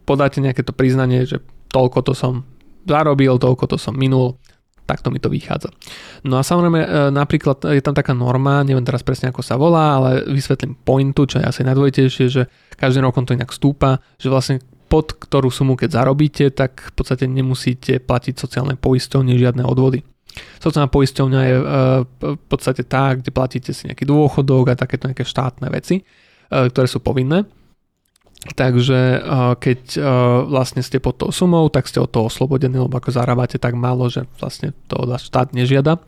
[0.05, 1.41] podáte nejaké to priznanie, že
[1.73, 2.45] toľko to som
[2.87, 4.39] zarobil, toľko to som minul,
[4.87, 5.75] takto mi to vychádza.
[6.23, 9.99] No a samozrejme, e, napríklad je tam taká norma, neviem teraz presne ako sa volá,
[9.99, 12.43] ale vysvetlím pointu, čo je asi najdôležitejšie, že
[12.79, 17.27] každým rokom to inak stúpa, že vlastne pod ktorú sumu keď zarobíte, tak v podstate
[17.27, 20.07] nemusíte platiť sociálne poisťovne žiadne odvody.
[20.63, 21.65] Sociálna poisťovňa je e,
[22.39, 26.03] v podstate tá, kde platíte si nejaký dôchodok a takéto nejaké štátne veci, e,
[26.71, 27.43] ktoré sú povinné.
[28.37, 29.27] Takže
[29.59, 29.81] keď
[30.47, 34.07] vlastne ste pod tou sumou, tak ste od toho oslobodení, lebo ako zarábate tak málo,
[34.07, 35.99] že vlastne to od vás štát nežiada.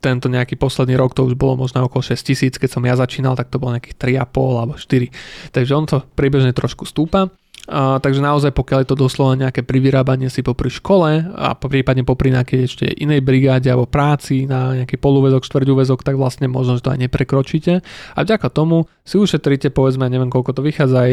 [0.00, 3.36] Tento nejaký posledný rok to už bolo možno okolo 6 tisíc, keď som ja začínal,
[3.36, 5.52] tak to bolo nejakých 3,5 alebo 4.
[5.52, 7.28] Takže on to priebežne trošku stúpa.
[7.64, 12.28] A, takže naozaj pokiaľ je to doslova nejaké privyrábanie si popri škole a prípadne popri
[12.28, 16.92] nejakej ešte inej brigáde alebo práci na nejaký polúvezok, štvrťúvezok, tak vlastne možno, že to
[16.92, 17.80] aj neprekročíte.
[18.12, 21.12] A vďaka tomu si ušetríte povedzme, neviem koľko to vychádza, aj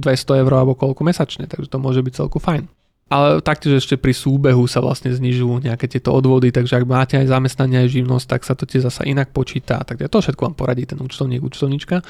[0.00, 2.79] 200 eur alebo koľko mesačne, takže to môže byť celku fajn
[3.10, 7.26] ale taktiež ešte pri súbehu sa vlastne znižujú nejaké tieto odvody, takže ak máte aj
[7.26, 10.86] zamestnanie, aj živnosť, tak sa to tie zasa inak počíta, tak to všetko vám poradí
[10.86, 12.06] ten účtovník, účtovníčka.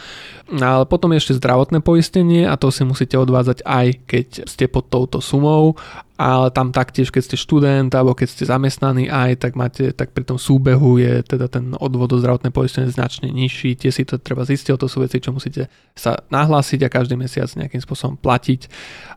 [0.61, 5.24] Ale potom ešte zdravotné poistenie a to si musíte odvádzať aj keď ste pod touto
[5.24, 5.80] sumou
[6.20, 10.28] ale tam taktiež, keď ste študent alebo keď ste zamestnaní aj, tak máte, tak pri
[10.28, 14.44] tom súbehu je teda ten odvod do zdravotnej poistenie značne nižší, tie si to treba
[14.44, 18.68] zistiť, to sú veci, čo musíte sa nahlásiť a každý mesiac nejakým spôsobom platiť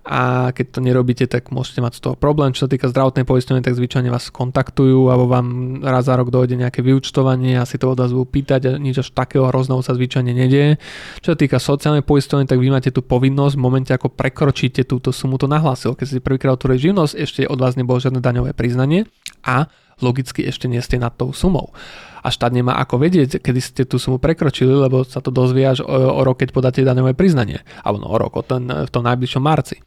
[0.08, 2.56] a keď to nerobíte, tak môžete mať z toho problém.
[2.56, 6.56] Čo sa týka zdravotnej poistenie, tak zvyčajne vás kontaktujú alebo vám raz za rok dojde
[6.56, 9.92] nejaké vyučtovanie a si to od vás budú pýtať a nič až takého hrozného sa
[9.92, 10.80] zvyčajne nedieje.
[11.20, 15.12] Čo sa týka sociálnej poistenie, tak vy máte tú povinnosť v momente, ako prekročíte túto
[15.12, 16.00] sumu, to nahlásil.
[16.00, 19.10] Keď si prvýkrát otvoríte živnosť, ešte od vás nebolo žiadne daňové priznanie
[19.42, 19.66] a
[19.98, 21.74] logicky ešte nie ste nad tou sumou.
[22.22, 25.82] A štát nemá ako vedieť, kedy ste tú sumu prekročili, lebo sa to dozvie až
[25.82, 27.66] o, o rok, keď podáte daňové priznanie.
[27.82, 29.82] Alebo no o rok, o ten, v tom najbližšom marci.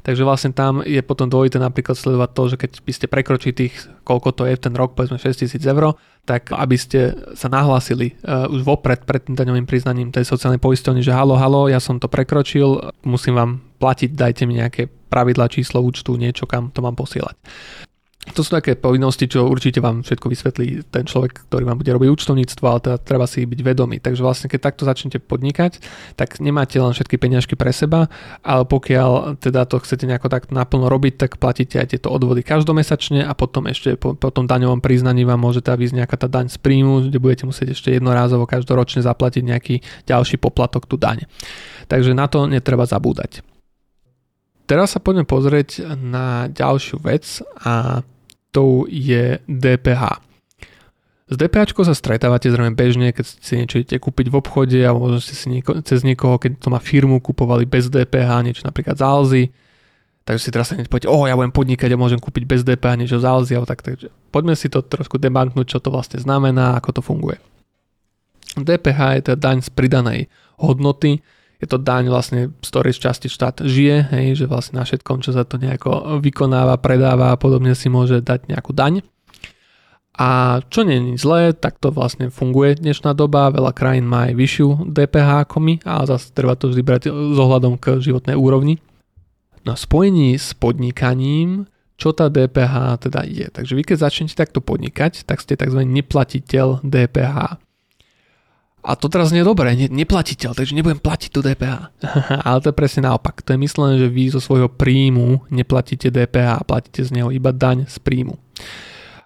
[0.00, 3.74] Takže vlastne tam je potom dôležité napríklad sledovať to, že keď by ste prekročili tých,
[4.06, 8.64] koľko to je ten rok, povedzme 6000 eur, tak aby ste sa nahlásili uh, už
[8.64, 12.92] vopred pred tým daňovým priznaním tej sociálnej poisťovne, že halo, halo, ja som to prekročil,
[13.04, 13.50] musím vám
[13.84, 17.36] platiť, dajte mi nejaké pravidla, číslo účtu, niečo, kam to mám posielať.
[18.32, 22.08] To sú také povinnosti, čo určite vám všetko vysvetlí ten človek, ktorý vám bude robiť
[22.08, 24.00] účtovníctvo, ale teda treba si byť vedomý.
[24.00, 25.84] Takže vlastne keď takto začnete podnikať,
[26.16, 28.08] tak nemáte len všetky peňažky pre seba,
[28.40, 33.28] ale pokiaľ teda to chcete nejako tak naplno robiť, tak platíte aj tieto odvody každomesačne
[33.28, 36.48] a potom ešte po, po tom daňovom priznaní vám môže teda výsť nejaká tá daň
[36.48, 39.74] z príjmu, kde budete musieť ešte jednorázovo každoročne zaplatiť nejaký
[40.08, 41.28] ďalší poplatok tú daň.
[41.92, 43.53] Takže na to netreba zabúdať.
[44.64, 48.00] Teraz sa poďme pozrieť na ďalšiu vec a
[48.48, 50.24] tou je DPH.
[51.24, 55.24] S DPH sa stretávate zrejme bežne, keď si niečo idete kúpiť v obchode a možno
[55.24, 59.04] ste si nieko, cez niekoho, keď to má firmu, kupovali bez DPH, niečo napríklad z
[59.04, 59.44] Alzy.
[60.24, 63.20] Takže si teraz hneď poviete, oh, ja budem podnikať a môžem kúpiť bez DPH niečo
[63.20, 67.00] z Alzy, tak, takže poďme si to trošku debanknúť, čo to vlastne znamená, ako to
[67.04, 67.36] funguje.
[68.56, 70.20] DPH je teda daň z pridanej
[70.60, 71.24] hodnoty,
[71.64, 75.32] je to daň vlastne, z ktorej časti štát žije, hej, že vlastne na všetkom, čo
[75.32, 79.00] sa to nejako vykonáva, predáva a podobne si môže dať nejakú daň.
[80.14, 84.38] A čo nie je zlé, tak to vlastne funguje dnešná doba, veľa krajín má aj
[84.38, 88.78] vyššiu DPH ako my, ale zase treba to vždy brať s ohľadom k životnej úrovni.
[89.66, 91.66] No spojení s podnikaním,
[91.98, 93.50] čo tá DPH teda je.
[93.50, 95.82] Takže vy keď začnete takto podnikať, tak ste tzv.
[95.82, 97.58] neplatiteľ DPH.
[98.84, 101.88] A to teraz nie je dobré, ne, neplatiteľ, takže nebudem platiť tú DPH.
[102.46, 103.40] Ale to je presne naopak.
[103.40, 107.88] To je myslené, že vy zo svojho príjmu neplatíte DPH, platíte z neho iba daň
[107.88, 108.36] z príjmu.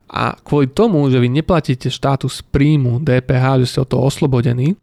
[0.08, 4.78] A kvôli tomu, že vy neplatíte štátu z príjmu DPH, že ste o to oslobodení,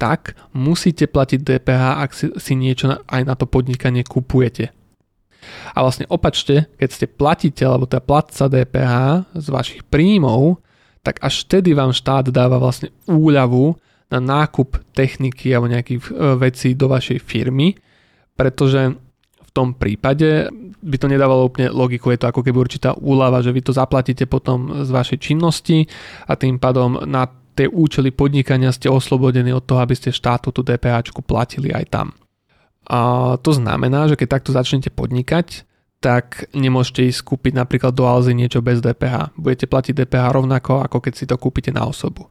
[0.00, 4.72] tak musíte platiť DPH, ak si, si niečo aj na to podnikanie kupujete.
[5.76, 8.94] A vlastne opačte, keď ste platiteľ alebo teda platca DPH
[9.36, 10.58] z vašich príjmov,
[11.06, 13.78] tak až vtedy vám štát dáva vlastne úľavu
[14.10, 17.74] na nákup techniky alebo nejakých e, vecí do vašej firmy,
[18.38, 18.94] pretože
[19.42, 20.46] v tom prípade
[20.86, 24.28] by to nedávalo úplne logiku, je to ako keby určitá úlava, že vy to zaplatíte
[24.30, 25.88] potom z vašej činnosti
[26.28, 27.26] a tým pádom na
[27.56, 32.12] tie účely podnikania ste oslobodení od toho, aby ste štátu tú DPH platili aj tam.
[32.86, 35.66] A to znamená, že keď takto začnete podnikať,
[35.98, 39.34] tak nemôžete ísť kúpiť napríklad do Alzy niečo bez DPH.
[39.34, 42.30] Budete platiť DPH rovnako, ako keď si to kúpite na osobu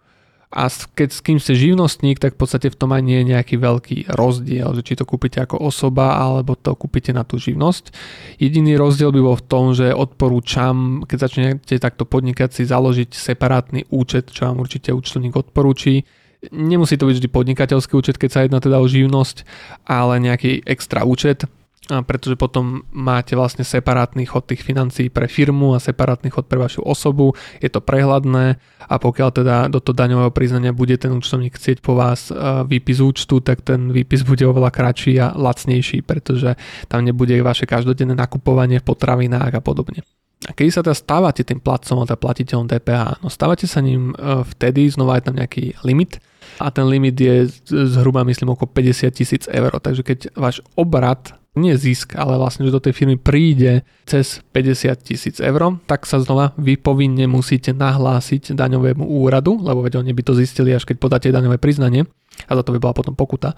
[0.54, 3.56] a keď s kým ste živnostník, tak v podstate v tom aj nie je nejaký
[3.58, 7.92] veľký rozdiel, že či to kúpite ako osoba alebo to kúpite na tú živnosť.
[8.38, 13.90] Jediný rozdiel by bol v tom, že odporúčam, keď začnete takto podnikať si založiť separátny
[13.90, 16.06] účet, čo vám určite účtovník odporúči.
[16.54, 19.44] Nemusí to byť vždy podnikateľský účet, keď sa jedná teda o živnosť,
[19.90, 21.50] ale nejaký extra účet,
[21.86, 26.82] pretože potom máte vlastne separátny chod tých financií pre firmu a separátny chod pre vašu
[26.82, 28.58] osobu, je to prehľadné
[28.90, 32.34] a pokiaľ teda do toho daňového priznania bude ten účtovník chcieť po vás e,
[32.66, 36.58] výpis účtu, tak ten výpis bude oveľa kratší a lacnejší, pretože
[36.90, 40.02] tam nebude vaše každodenné nakupovanie v potravinách a podobne.
[40.46, 44.14] A keď sa teda stávate tým platcom a teda platiteľom DPH, no stávate sa ním
[44.14, 46.18] e, vtedy, znova je tam nejaký limit
[46.62, 51.74] a ten limit je zhruba myslím okolo 50 tisíc eur, takže keď váš obrad nie
[51.80, 56.52] zisk, ale vlastne, že do tej firmy príde cez 50 tisíc eur, tak sa znova
[56.60, 61.28] vy povinne musíte nahlásiť daňovému úradu, lebo veď oni by to zistili až keď podáte
[61.32, 62.04] daňové priznanie
[62.46, 63.56] a za to by bola potom pokuta.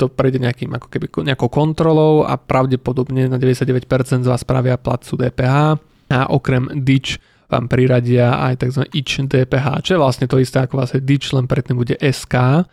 [0.00, 5.16] To prejde nejakým, ako keby, nejakou kontrolou a pravdepodobne na 99% z vás spravia platcu
[5.20, 5.76] DPH
[6.12, 8.82] a okrem DIČ vám priradia aj tzv.
[8.90, 12.66] IČ DPH, čo je vlastne to isté ako vlastne DIČ, len predtým bude SK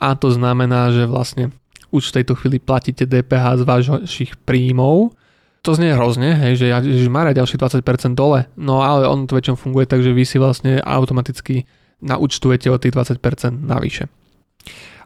[0.00, 1.54] a to znamená, že vlastne
[1.94, 5.14] už v tejto chvíli platíte DPH z vašich príjmov.
[5.64, 9.56] To znie hrozne, hej, že Ježiš Mara ďalších 20% dole, no ale on to väčšinou
[9.56, 11.64] funguje tak, že vy si vlastne automaticky
[12.04, 14.12] naúčtujete o tých 20% navyše.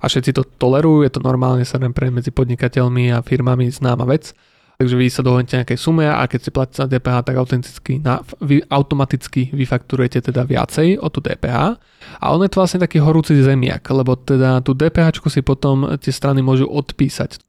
[0.03, 4.35] A všetci to tolerujú, je to normálne sa pre medzi podnikateľmi a firmami známa vec
[4.79, 8.63] takže vy sa dohodnete nejakej sume a keď si platíte DPH, tak automaticky, na, vy
[8.71, 11.83] automaticky vyfakturujete teda viacej o tú DPH.
[12.23, 16.15] A on je to vlastne taký horúci zemiak, lebo teda tú DPH si potom tie
[16.15, 17.43] strany môžu odpísať.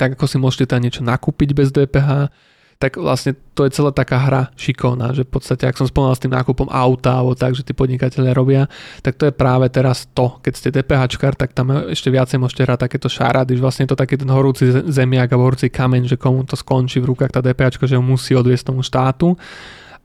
[0.00, 2.32] Tak ako si môžete tam niečo nakúpiť bez DPH,
[2.80, 6.24] tak vlastne to je celá taká hra šikovná, že v podstate, ak som spomínal s
[6.24, 8.72] tým nákupom auta alebo tak, že tí podnikatelia robia,
[9.04, 12.88] tak to je práve teraz to, keď ste DPH, tak tam ešte viacej môžete hrať
[12.88, 16.40] takéto šárady, že vlastne je to taký ten horúci zemiak alebo horúci kameň, že komu
[16.48, 19.36] to skončí v rukách tá DPH, že ho musí odviesť tomu štátu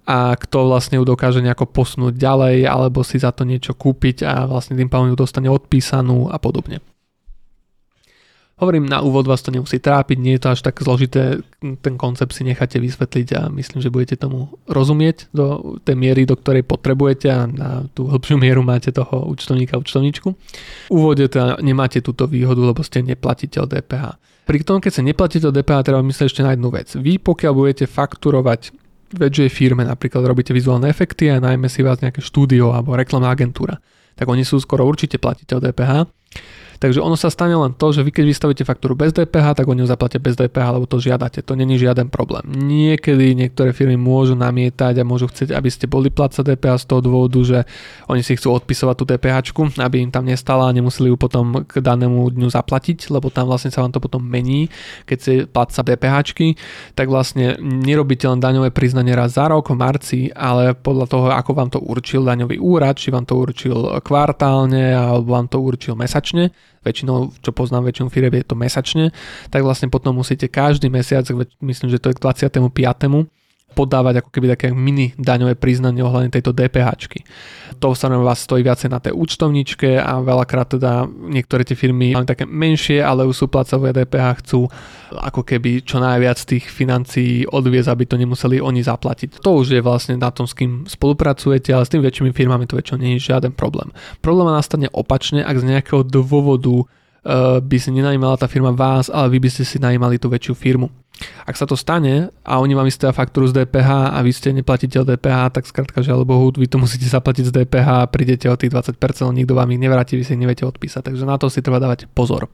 [0.03, 4.43] a kto vlastne ju dokáže nejako posunúť ďalej alebo si za to niečo kúpiť a
[4.51, 6.84] vlastne tým pádom ju dostane odpísanú a podobne.
[8.56, 12.32] Hovorím, na úvod vás to nemusí trápiť, nie je to až tak zložité, ten koncept
[12.32, 17.28] si necháte vysvetliť a myslím, že budete tomu rozumieť do tej miery, do ktorej potrebujete
[17.36, 20.30] a na tú hĺbšiu mieru máte toho účtovníka, účtovníčku.
[20.88, 24.03] V úvode teda nemáte túto výhodu, lebo ste neplatiteľ DPH.
[24.47, 26.95] Pri tom, keď sa neplatíte DPH, treba myslieť ešte na jednu vec.
[26.95, 28.72] Vy pokiaľ budete fakturovať
[29.20, 33.84] väčšej firme, napríklad robíte vizuálne efekty a najmä si vás nejaké štúdio alebo reklamná agentúra,
[34.16, 35.91] tak oni sú skoro určite platiteľ DPH
[36.80, 39.84] Takže ono sa stane len to, že vy keď vystavíte faktúru bez DPH, tak oni
[39.84, 41.41] ju zaplatia bez DPH, lebo to žiadate.
[41.45, 42.43] To není žiaden problém.
[42.51, 47.01] Niekedy niektoré firmy môžu namietať a môžu chcieť, aby ste boli platca DPH z toho
[47.01, 47.59] dôvodu, že
[48.11, 49.38] oni si chcú odpisovať tú DPH,
[49.80, 53.71] aby im tam nestala a nemuseli ju potom k danému dňu zaplatiť, lebo tam vlastne
[53.71, 54.67] sa vám to potom mení,
[55.07, 56.15] keď si platca DPH,
[56.95, 61.51] tak vlastne nerobíte len daňové priznanie raz za rok v marci, ale podľa toho, ako
[61.53, 66.51] vám to určil daňový úrad, či vám to určil kvartálne alebo vám to určil mesačne,
[66.86, 69.05] väčšinou, čo poznám väčšinu firiem, je to mesačne,
[69.49, 71.26] tak vlastne potom musíte každý mesiac,
[71.61, 72.70] myslím, že to je k 25
[73.76, 76.95] podávať ako keby také mini daňové priznanie ohľadne tejto DPH.
[77.84, 82.15] To sa na vás stojí viacej na tej účtovničke a veľakrát teda niektoré tie firmy
[82.15, 84.71] majú také menšie, ale sú placové DPH chcú
[85.11, 89.43] ako keby čo najviac tých financií odviezť, aby to nemuseli oni zaplatiť.
[89.43, 92.80] To už je vlastne na tom, s kým spolupracujete, ale s tým väčšími firmami to
[92.80, 93.91] väčšinou nie je žiaden problém.
[94.23, 96.88] Problém nastane opačne, ak z nejakého dôvodu
[97.26, 100.53] uh, by si nenajímala tá firma vás, ale vy by ste si najímali tú väčšiu
[100.55, 100.88] firmu.
[101.47, 105.16] Ak sa to stane a oni vám vystia faktúru z DPH a vy ste neplatiteľ
[105.16, 108.74] DPH, tak skrátka žiaľ Bohu, vy to musíte zaplatiť z DPH a prídete o tých
[108.74, 108.99] 20%,
[109.32, 111.13] nikto vám ich nevráti, vy si ich neviete odpísať.
[111.13, 112.51] Takže na to si treba dávať pozor.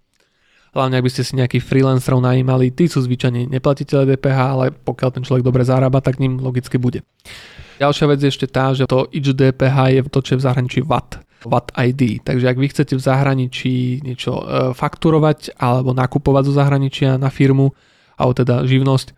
[0.71, 5.09] Hlavne ak by ste si nejakých freelancerov najímali, tí sú zvyčajne neplatiteľe DPH, ale pokiaľ
[5.19, 7.03] ten človek dobre zarába, tak ním logicky bude.
[7.83, 10.79] Ďalšia vec je ešte tá, že to ič DPH je to, čo je v zahraničí
[10.87, 11.19] VAT.
[11.43, 12.23] VAT ID.
[12.23, 14.43] Takže ak vy chcete v zahraničí niečo e,
[14.77, 17.73] fakturovať alebo nakupovať zo zahraničia na firmu,
[18.15, 19.13] alebo teda živnosť,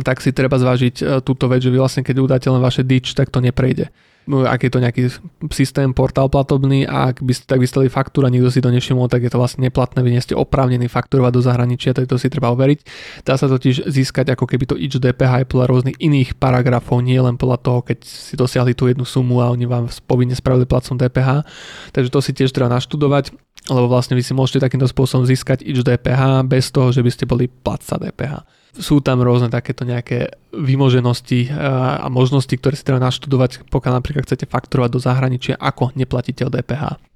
[0.00, 3.12] tak si treba zvážiť e, túto vec, že vy vlastne keď udáte len vaše dič,
[3.12, 3.92] tak to neprejde.
[4.22, 5.10] No, ak je to nejaký
[5.50, 9.26] systém, portál platobný a ak by ste tak vystali faktúra, nikto si to nevšimol, tak
[9.26, 12.54] je to vlastne neplatné, vy nie ste oprávnení fakturovať do zahraničia, to, to si treba
[12.54, 12.86] overiť.
[13.26, 17.18] Dá sa totiž získať ako keby to ič DPH aj podľa rôznych iných paragrafov, nie
[17.18, 20.94] len podľa toho, keď si dosiahli tú jednu sumu a oni vám povinne spravili placom
[20.94, 21.42] DPH.
[21.90, 23.34] Takže to si tiež treba naštudovať
[23.70, 27.24] lebo vlastne vy si môžete takýmto spôsobom získať ič DPH bez toho, že by ste
[27.30, 28.42] boli platca DPH.
[28.72, 31.54] Sú tam rôzne takéto nejaké vymoženosti eh,
[32.02, 37.11] a možnosti, ktoré si treba naštudovať, pokiaľ napríklad chcete fakturovať do zahraničia ako neplatiteľ DPH.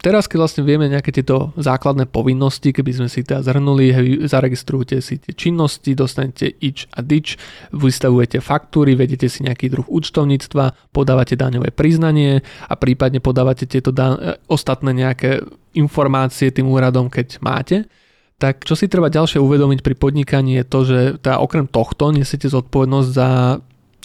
[0.00, 3.92] Teraz, keď vlastne vieme nejaké tieto základné povinnosti, keby sme si teda zhrnuli,
[4.24, 7.36] zaregistrujete si tie činnosti, dostanete ič a dič,
[7.76, 14.16] vystavujete faktúry, vedete si nejaký druh účtovníctva, podávate daňové priznanie a prípadne podávate tieto da-
[14.16, 15.44] e, ostatné nejaké
[15.76, 17.84] informácie tým úradom, keď máte,
[18.40, 22.48] tak čo si treba ďalšie uvedomiť pri podnikaní je to, že teda okrem tohto nesiete
[22.48, 23.28] zodpovednosť za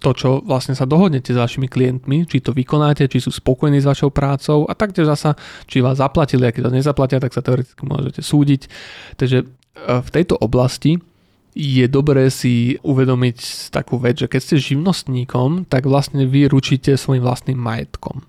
[0.05, 3.89] to, čo vlastne sa dohodnete s vašimi klientmi, či to vykonáte, či sú spokojní s
[3.89, 5.33] vašou prácou a taktiež zasa,
[5.65, 8.69] či vás zaplatili a keď vás nezaplatia, tak sa teoreticky môžete súdiť.
[9.17, 9.45] Takže e,
[9.81, 11.01] v tejto oblasti
[11.57, 17.25] je dobré si uvedomiť takú vec, že keď ste živnostníkom, tak vlastne vy ručíte svojim
[17.25, 18.21] vlastným majetkom.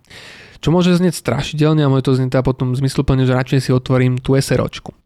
[0.64, 4.32] Čo môže znieť strašidelne a môže to znieť potom zmysluplne, že radšej si otvorím tú
[4.32, 4.96] SROčku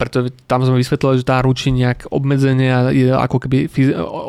[0.00, 3.68] preto tam sme vysvetlili, že tá ručí nejak obmedzenia je ako keby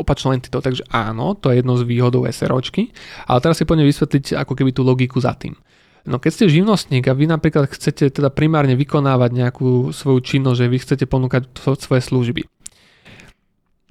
[0.04, 2.92] opačná entitou, takže áno, to je jedno z výhodov SROčky,
[3.24, 5.56] ale teraz si poďme vysvetliť ako keby tú logiku za tým.
[6.04, 10.68] No keď ste živnostník a vy napríklad chcete teda primárne vykonávať nejakú svoju činnosť, že
[10.68, 11.48] vy chcete ponúkať
[11.80, 12.42] svoje služby,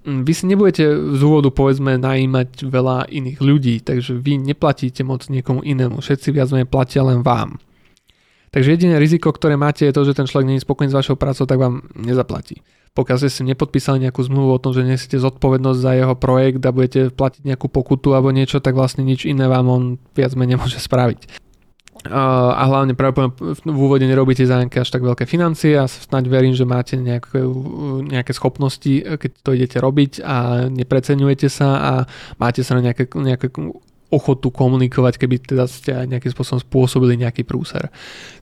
[0.04, 0.84] mm, vy si nebudete
[1.16, 6.52] z úvodu povedzme najímať veľa iných ľudí, takže vy neplatíte moc niekomu inému, všetci viac
[6.52, 7.56] menej platia len vám.
[8.50, 11.14] Takže jediné riziko, ktoré máte, je to, že ten človek nie je spokojný s vašou
[11.14, 12.66] prácou, tak vám nezaplatí.
[12.90, 16.74] Pokiaľ ste si nepodpísali nejakú zmluvu o tom, že nesiete zodpovednosť za jeho projekt a
[16.74, 19.82] budete platiť nejakú pokutu alebo niečo, tak vlastne nič iné vám on
[20.18, 21.50] viac menej nemôže spraviť.
[22.08, 26.56] A hlavne pravdepodobne v úvode nerobíte za nejaké až tak veľké financie a snáď verím,
[26.56, 27.44] že máte nejaké,
[28.08, 31.92] nejaké schopnosti, keď to idete robiť a nepreceňujete sa a
[32.40, 33.52] máte sa na nejaké, nejaké
[34.10, 37.88] ochotu komunikovať, keby teda ste aj nejakým spôsobom spôsobili nejaký prúser.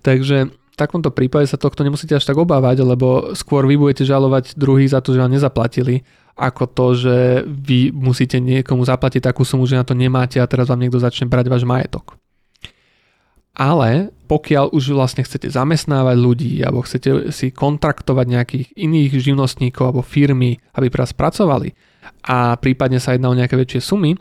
[0.00, 4.56] Takže v takomto prípade sa tohto nemusíte až tak obávať, lebo skôr vy budete žalovať
[4.56, 6.06] druhých za to, že vám nezaplatili,
[6.38, 10.70] ako to, že vy musíte niekomu zaplatiť takú sumu, že na to nemáte a teraz
[10.70, 12.14] vám niekto začne brať váš majetok.
[13.58, 20.06] Ale pokiaľ už vlastne chcete zamestnávať ľudí alebo chcete si kontraktovať nejakých iných živnostníkov alebo
[20.06, 21.74] firmy, aby pre vás pracovali
[22.22, 24.14] a prípadne sa jedná o nejaké väčšie sumy,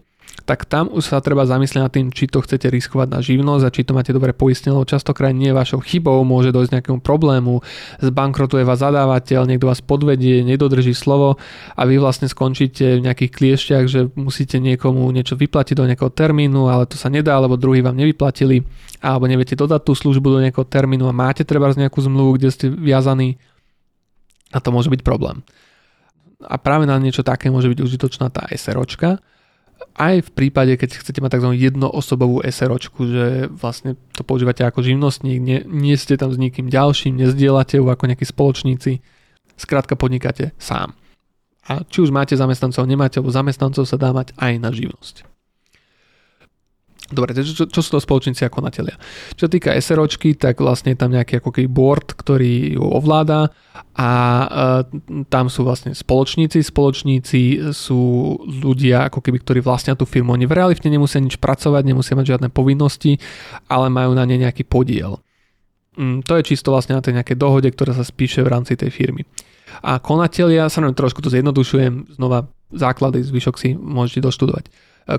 [0.47, 3.73] tak tam už sa treba zamyslieť nad tým, či to chcete riskovať na živnosť a
[3.73, 7.59] či to máte dobre poistené, lebo častokrát nie je vašou chybou, môže dojsť nejakému problému,
[7.99, 11.35] zbankrotuje vás zadávateľ, niekto vás podvedie, nedodrží slovo
[11.75, 16.71] a vy vlastne skončíte v nejakých kliešťach, že musíte niekomu niečo vyplatiť do nejakého termínu,
[16.71, 18.63] ale to sa nedá, lebo druhý vám nevyplatili,
[19.03, 22.49] alebo neviete dodať tú službu do nejakého termínu a máte treba z nejakú zmluvu, kde
[22.55, 23.35] ste viazaní
[24.55, 25.43] a to môže byť problém.
[26.39, 29.19] A práve na niečo také môže byť užitočná tá SROčka,
[29.97, 31.51] aj v prípade, keď chcete mať tzv.
[31.57, 37.17] jednoosobovú SROčku, že vlastne to používate ako živnostník, nie, nie ste tam s nikým ďalším,
[37.17, 39.01] nezdielate ju ako nejakí spoločníci,
[39.59, 40.95] skrátka podnikáte sám.
[41.67, 45.26] A či už máte zamestnancov, nemáte, alebo zamestnancov sa dá mať aj na živnosť.
[47.07, 48.99] Dobre, čo, čo sú to spoločníci a konatelia?
[49.39, 53.47] Čo týka SROčky, tak vlastne je tam nejaký ako keby board, ktorý ju ovláda
[53.95, 54.11] a
[54.43, 54.47] e,
[55.31, 56.59] tam sú vlastne spoločníci.
[56.59, 60.35] Spoločníci sú ľudia, ako keby, ktorí vlastnia tú firmu.
[60.35, 63.23] Oni v realite nemusia nič pracovať, nemusia mať žiadne povinnosti,
[63.71, 65.23] ale majú na ne nejaký podiel.
[65.95, 68.91] Mm, to je čisto vlastne na tej nejakej dohode, ktorá sa spíše v rámci tej
[68.91, 69.23] firmy.
[69.79, 74.67] A konatelia, sa trošku to zjednodušujem, znova základy, zvyšok si môžete doštudovať.
[74.67, 74.71] E,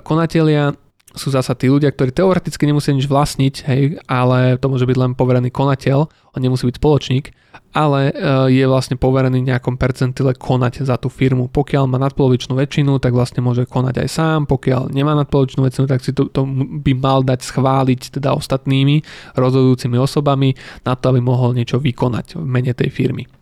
[0.05, 0.77] konatelia
[1.17, 5.11] sú zasa tí ľudia, ktorí teoreticky nemusia nič vlastniť, hej, ale to môže byť len
[5.17, 7.33] poverený konateľ, on nemusí byť spoločník,
[7.73, 8.13] ale e,
[8.53, 11.49] je vlastne poverený nejakom percentile konať za tú firmu.
[11.49, 16.05] Pokiaľ má nadpolovičnú väčšinu, tak vlastne môže konať aj sám, pokiaľ nemá nadpolovičnú väčšinu, tak
[16.05, 16.45] si to, to
[16.85, 19.01] by mal dať schváliť teda ostatnými
[19.33, 20.53] rozhodujúcimi osobami
[20.85, 23.38] na to, aby mohol niečo vykonať v mene tej firmy.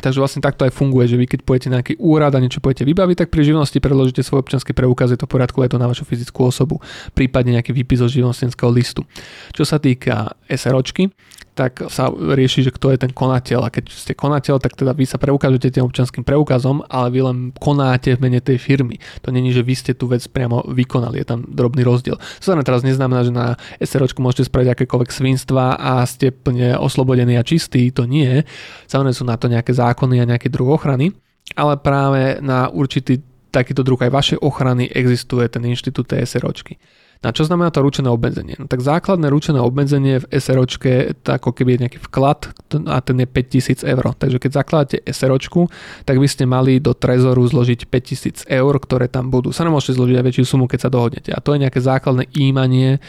[0.00, 2.88] Takže vlastne takto aj funguje, že vy keď pôjdete na nejaký úrad a niečo pôjdete
[2.88, 6.48] vybaviť, tak pri živnosti predložíte svoj občianský preukaz, to poriadku, je to na vašu fyzickú
[6.48, 6.80] osobu,
[7.12, 9.04] prípadne nejaký výpis zo živnostenského listu.
[9.52, 11.12] Čo sa týka SROčky,
[11.60, 13.68] tak sa rieši, že kto je ten konateľ.
[13.68, 17.38] A keď ste konateľ, tak teda vy sa preukážete tým občanským preukazom, ale vy len
[17.60, 18.96] konáte v mene tej firmy.
[19.20, 22.16] To není, že vy ste tú vec priamo vykonali, je tam drobný rozdiel.
[22.16, 27.36] To sa teraz neznamená, že na SROčku môžete spraviť akékoľvek svinstva a ste plne oslobodení
[27.36, 28.40] a čistí, to nie.
[28.88, 31.12] Samozrejme sú na to nejaké zákony a nejaký druh ochrany,
[31.60, 33.20] ale práve na určitý
[33.52, 36.80] takýto druh aj vašej ochrany existuje ten inštitút TSROčky.
[37.20, 38.56] Na čo znamená to ručené obmedzenie?
[38.56, 42.48] No tak základné ručené obmedzenie v SROčke je ako keby je nejaký vklad
[42.88, 44.16] a ten je 5000 eur.
[44.16, 45.68] Takže keď zakladáte SROčku,
[46.08, 49.52] tak by ste mali do trezoru zložiť 5000 eur, ktoré tam budú.
[49.52, 51.28] Sa nemôžete zložiť aj väčšiu sumu, keď sa dohodnete.
[51.36, 53.00] A to je nejaké základné ímanie, e,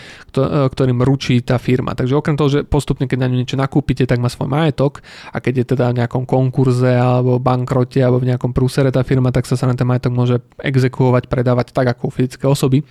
[0.68, 1.95] ktorým ručí tá firma.
[1.95, 4.99] Takže okrem toho, že postupne, keď na ňu niečo nakúpite, tak má svoj majetok
[5.32, 9.32] a keď je teda v nejakom konkurze alebo bankrote alebo v nejakom prúsere tá firma,
[9.32, 12.84] tak sa sa na ten majetok môže exekuovať, predávať tak ako fyzické osoby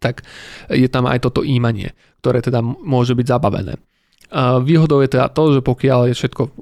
[0.00, 0.24] tak
[0.72, 1.92] je tam aj toto ímanie,
[2.24, 3.76] ktoré teda môže byť zabavené.
[4.64, 6.54] Výhodou je teda to, že pokiaľ je všetko v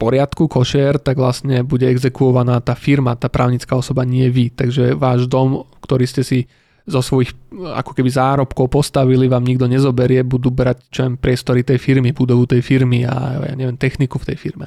[0.00, 4.48] poriadku, košer, tak vlastne bude exekuovaná tá firma, tá právnická osoba, nie vy.
[4.48, 6.48] Takže váš dom, ktorý ste si
[6.90, 11.78] zo svojich ako keby zárobkov postavili, vám nikto nezoberie, budú brať čo jem, priestory tej
[11.78, 14.66] firmy, budovu tej firmy a ja neviem, techniku v tej firme.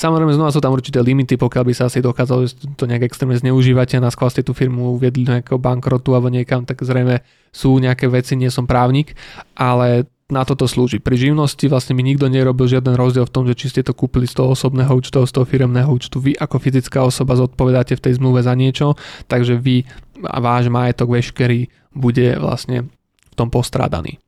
[0.00, 3.36] Samozrejme, znova sú tam určité limity, pokiaľ by sa asi dokázalo, že to nejak extrémne
[3.36, 7.20] zneužívate a na skvál ste tú firmu uviedli do nejakého bankrotu alebo niekam, tak zrejme
[7.52, 9.12] sú nejaké veci, nie som právnik,
[9.58, 11.02] ale na toto slúži.
[11.02, 14.24] Pri živnosti vlastne mi nikto nerobil žiaden rozdiel v tom, že či ste to kúpili
[14.30, 16.22] z toho osobného účtu, z toho firemného účtu.
[16.22, 18.94] Vy ako fyzická osoba zodpovedáte v tej zmluve za niečo,
[19.26, 19.84] takže vy
[20.20, 22.86] a váš majetok veškerý bude vlastne
[23.30, 24.20] v tom postrádaný.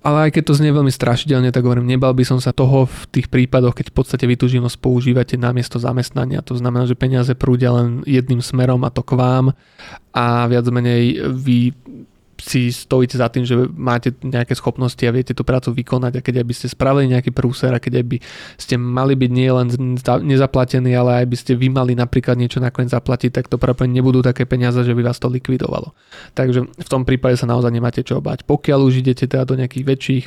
[0.00, 3.00] Ale aj keď to znie veľmi strašidelne, tak hovorím, nebal by som sa toho v
[3.12, 6.40] tých prípadoch, keď v podstate vy tú živnosť používate na miesto zamestnania.
[6.48, 9.52] To znamená, že peniaze prúdia len jedným smerom a to k vám
[10.16, 11.76] a viac menej vy
[12.40, 16.34] si stojíte za tým, že máte nejaké schopnosti a viete tú prácu vykonať a keď
[16.42, 18.16] by ste spravili nejaký prúser a keď by
[18.56, 19.66] ste mali byť nielen
[20.24, 24.24] nezaplatení, ale aj by ste vy mali napríklad niečo nakoniec zaplatiť, tak to práve nebudú
[24.24, 25.92] také peniaze, že by vás to likvidovalo.
[26.32, 28.48] Takže v tom prípade sa naozaj nemáte čo obať.
[28.48, 30.24] Pokiaľ už idete teda do nejakých väčších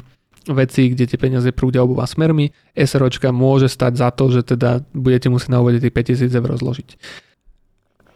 [0.51, 5.31] vecí, kde tie peniaze prúdia oboma smermi, SROčka môže stať za to, že teda budete
[5.31, 6.89] musieť na úvode tých 5000 eur zložiť.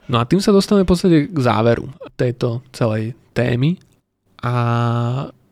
[0.07, 3.79] No a tým sa dostávame v podstate k záveru tejto celej témy
[4.43, 4.53] a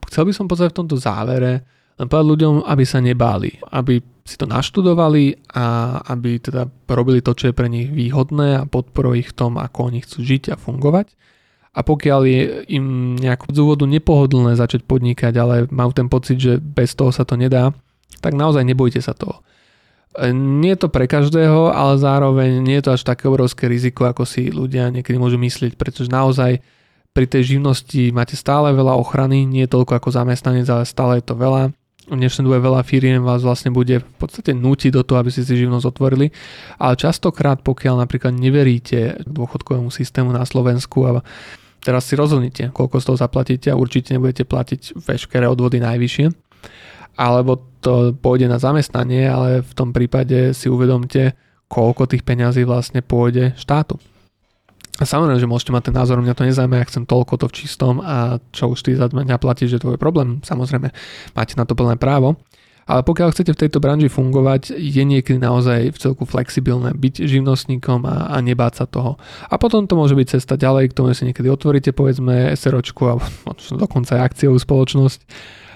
[0.10, 1.66] chcel by som pozrieť v tomto závere
[1.96, 7.38] len povedať ľuďom, aby sa nebáli, aby si to naštudovali a aby teda robili to,
[7.38, 10.60] čo je pre nich výhodné a podporujú ich v tom, ako oni chcú žiť a
[10.60, 11.14] fungovať.
[11.76, 16.60] A pokiaľ je im nejako z úvodu nepohodlné začať podnikať, ale majú ten pocit, že
[16.60, 17.76] bez toho sa to nedá,
[18.24, 19.44] tak naozaj nebojte sa toho.
[20.32, 24.24] Nie je to pre každého, ale zároveň nie je to až také obrovské riziko, ako
[24.24, 26.64] si ľudia niekedy môžu myslieť, pretože naozaj
[27.16, 31.40] pri tej živnosti máte stále veľa ochrany, nie toľko ako zamestnanec, ale stále je to
[31.40, 31.72] veľa.
[32.06, 35.48] V dnešnej dobe veľa firiem vás vlastne bude v podstate nútiť do toho, aby ste
[35.48, 36.30] si živnosť otvorili.
[36.76, 41.24] Ale častokrát, pokiaľ napríklad neveríte dôchodkovému systému na Slovensku a
[41.82, 46.28] teraz si rozhodnite, koľko z toho zaplatíte a určite nebudete platiť veškeré odvody najvyššie.
[47.16, 51.32] Alebo to pôjde na zamestnanie, ale v tom prípade si uvedomte,
[51.72, 53.98] koľko tých peňazí vlastne pôjde štátu.
[54.96, 57.56] A samozrejme, že môžete mať ten názor, mňa to nezaujíma, ja chcem toľko to v
[57.60, 60.40] čistom a čo už ty za mňa platíš, že to je problém.
[60.40, 60.88] Samozrejme,
[61.36, 62.40] máte na to plné právo.
[62.86, 68.06] Ale pokiaľ chcete v tejto branži fungovať, je niekedy naozaj v celku flexibilné byť živnostníkom
[68.06, 69.18] a, a nebáť sa toho.
[69.50, 73.14] A potom to môže byť cesta ďalej, k tomu si niekedy otvoríte povedzme SROčku a
[73.84, 75.20] dokonca aj akciovú spoločnosť.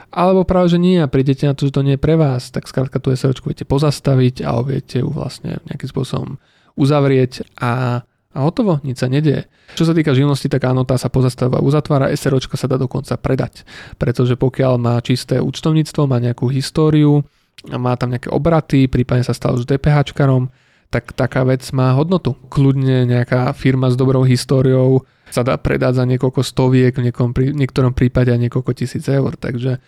[0.09, 2.69] Alebo práve, že nie a prídete na to, že to nie je pre vás, tak
[2.69, 6.37] skrátka tú SROčku viete pozastaviť alebo viete ju vlastne nejakým spôsobom
[6.77, 9.49] uzavrieť a a hotovo, nič sa nedieje.
[9.73, 13.65] Čo sa týka živnosti, tak áno, tá sa pozastáva, uzatvára, SROčka sa dá dokonca predať.
[13.97, 17.25] Pretože pokiaľ má čisté účtovníctvo, má nejakú históriu,
[17.73, 20.53] má tam nejaké obraty, prípadne sa stal už DPHčkarom,
[20.93, 22.37] tak taká vec má hodnotu.
[22.53, 27.13] Kľudne nejaká firma s dobrou históriou sa dá predať za niekoľko stoviek, v
[27.53, 29.37] niektorom prípade niekoľko tisíc eur.
[29.37, 29.81] Takže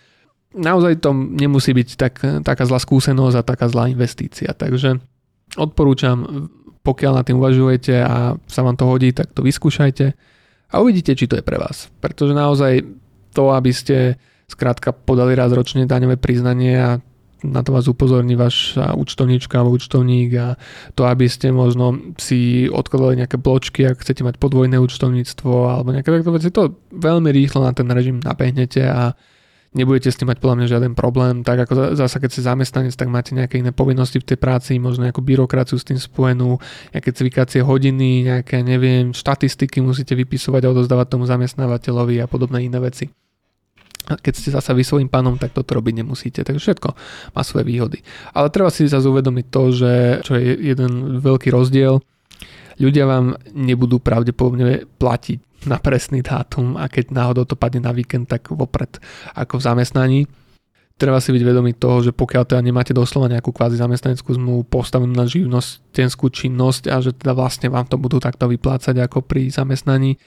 [0.54, 4.54] naozaj to nemusí byť tak, taká zlá skúsenosť a taká zlá investícia.
[4.54, 5.02] Takže
[5.58, 6.50] odporúčam
[6.82, 10.06] pokiaľ na tým uvažujete a sa vám to hodí, tak to vyskúšajte
[10.72, 11.92] a uvidíte, či to je pre vás.
[12.02, 12.82] Pretože naozaj
[13.32, 14.18] to, aby ste
[14.50, 16.90] skrátka podali raz ročne daňové priznanie a
[17.42, 20.48] na to vás upozorní váš účtovníčka alebo účtovník a
[20.94, 26.10] to, aby ste možno si odkladali nejaké bločky, ak chcete mať podvojné účtovníctvo alebo nejaké
[26.14, 29.18] takto veci, to veľmi rýchlo na ten režim nabehnete a
[29.72, 33.08] nebudete s tým mať podľa mňa žiaden problém, tak ako zasa keď si zamestnanec, tak
[33.08, 36.60] máte nejaké iné povinnosti v tej práci, možno nejakú byrokraciu s tým spojenú,
[36.92, 42.78] nejaké cvikacie hodiny, nejaké, neviem, štatistiky musíte vypisovať a odozdávať tomu zamestnávateľovi a podobné iné
[42.78, 43.08] veci.
[44.10, 46.42] A keď ste zasa vy svojím pánom, tak toto robiť nemusíte.
[46.42, 46.88] Takže všetko
[47.38, 48.02] má svoje výhody.
[48.34, 49.92] Ale treba si zase uvedomiť to, že
[50.26, 52.02] čo je jeden veľký rozdiel,
[52.82, 58.30] ľudia vám nebudú pravdepodobne platiť na presný dátum a keď náhodou to padne na víkend,
[58.30, 58.98] tak vopred
[59.34, 60.20] ako v zamestnaní.
[60.96, 65.10] Treba si byť vedomý toho, že pokiaľ teda nemáte doslova nejakú kvázi zamestnaneckú zmluvu postavenú
[65.10, 70.20] na živnostenskú činnosť a že teda vlastne vám to budú takto vyplácať ako pri zamestnaní,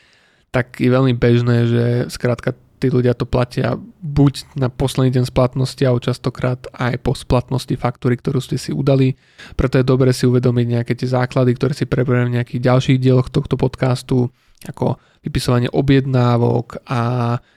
[0.52, 5.80] tak je veľmi bežné, že skrátka tí ľudia to platia buď na posledný deň splatnosti
[5.88, 9.16] alebo častokrát aj po splatnosti faktúry, ktorú ste si udali.
[9.56, 13.32] Preto je dobre si uvedomiť nejaké tie základy, ktoré si preberieme v nejakých ďalších dieloch
[13.32, 14.30] tohto podcastu,
[14.70, 17.02] ako vypisovanie objednávok a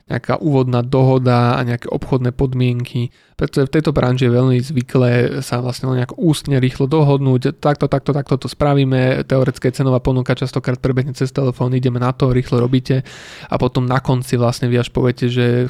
[0.09, 3.13] nejaká úvodná dohoda a nejaké obchodné podmienky.
[3.37, 7.85] Pretože v tejto branži je veľmi zvyklé sa vlastne len nejak ústne rýchlo dohodnúť, takto,
[7.93, 12.57] takto, takto to spravíme, teoretické cenová ponuka častokrát prebehne cez telefón, ideme na to, rýchlo
[12.57, 13.05] robíte.
[13.53, 15.69] A potom na konci vlastne vy až poviete, že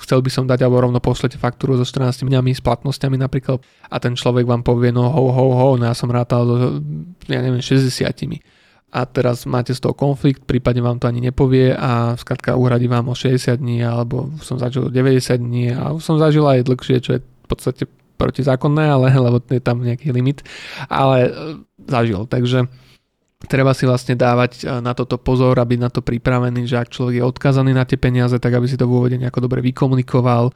[0.00, 3.60] chcel by som dať alebo rovno pošlete faktúru so 14 dňami s platnosťami napríklad.
[3.92, 6.80] A ten človek vám povie, no ho, ho, ho, no ja som rátal
[7.28, 7.92] ja neviem, 60
[8.94, 13.10] a teraz máte z toho konflikt, prípadne vám to ani nepovie a skratka uhradí vám
[13.10, 17.20] o 60 dní alebo som zažil 90 dní a som zažil aj dlhšie, čo je
[17.20, 20.46] v podstate protizákonné, ale lebo je tam nejaký limit,
[20.86, 21.30] ale e,
[21.90, 22.70] zažil, takže
[23.50, 26.94] treba si vlastne dávať e, na toto pozor a byť na to pripravený, že ak
[26.94, 30.54] človek je odkazaný na tie peniaze, tak aby si to v úvode nejako dobre vykomunikoval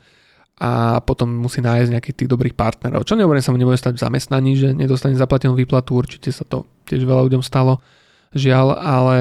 [0.59, 3.07] a potom musí nájsť nejakých tých dobrých partnerov.
[3.07, 6.67] Čo nehovorím, sa mu nebude stať v zamestnaní, že nedostane zaplatenú výplatu, určite sa to
[6.87, 7.79] tiež veľa ľuďom stalo,
[8.35, 9.17] žiaľ, ale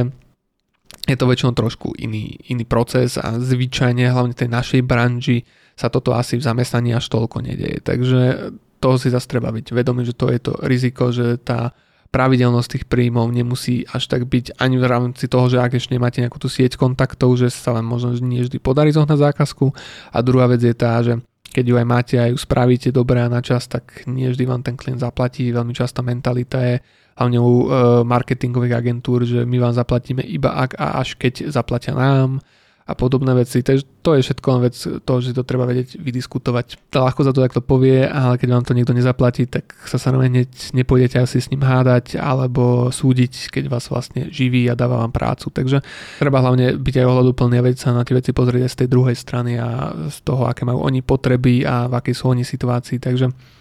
[1.08, 5.48] je to väčšinou trošku iný, iný proces a zvyčajne, hlavne tej našej branži,
[5.78, 7.80] sa toto asi v zamestnaní až toľko nedieje.
[7.86, 8.52] Takže
[8.82, 11.72] toho si zase treba byť vedomý, že to je to riziko, že tá
[12.10, 16.24] pravidelnosť tých príjmov nemusí až tak byť ani v rámci toho, že ak ešte nemáte
[16.24, 19.76] nejakú tú sieť kontaktov, že sa vám možno nie vždy podarí zohnať zákazku.
[20.16, 21.20] A druhá vec je tá, že
[21.52, 24.64] keď ju aj máte a ju spravíte dobre a na čas, tak nie vždy vám
[24.64, 25.52] ten klient zaplatí.
[25.52, 26.76] Veľmi častá mentalita je,
[27.18, 27.68] hlavne u e,
[28.06, 32.40] marketingových agentúr, že my vám zaplatíme iba ak a až keď zaplatia nám
[32.88, 33.60] a podobné veci.
[33.60, 36.88] Takže to je všetko len vec toho, že to treba vedieť vydiskutovať.
[36.96, 40.48] Ľahko za to takto povie, ale keď vám to niekto nezaplatí, tak sa sa hneď
[40.72, 45.52] nepôjdete asi s ním hádať alebo súdiť, keď vás vlastne živí a dáva vám prácu.
[45.52, 45.84] Takže
[46.24, 48.88] treba hlavne byť aj ohľaduplný a vedieť sa na tie veci pozrieť aj z tej
[48.88, 53.04] druhej strany a z toho, aké majú oni potreby a v akej sú oni situácii.
[53.04, 53.57] Takže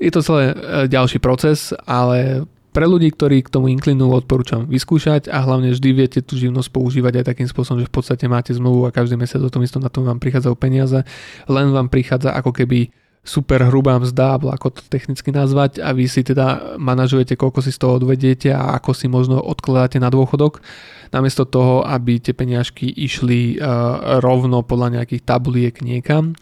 [0.00, 0.54] je to celé e,
[0.88, 6.20] ďalší proces, ale pre ľudí, ktorí k tomu inklinujú, odporúčam vyskúšať a hlavne vždy viete
[6.22, 9.50] tú živnosť používať aj takým spôsobom, že v podstate máte zmluvu a každý mesiac o
[9.52, 11.02] tom istom na tom vám prichádzajú peniaze,
[11.50, 16.24] len vám prichádza ako keby super hrubá mzda, ako to technicky nazvať a vy si
[16.24, 20.64] teda manažujete, koľko si z toho odvediete a ako si možno odkladáte na dôchodok,
[21.12, 26.32] namiesto toho, aby tie peniažky išli uh, rovno podľa nejakých tabuliek niekam.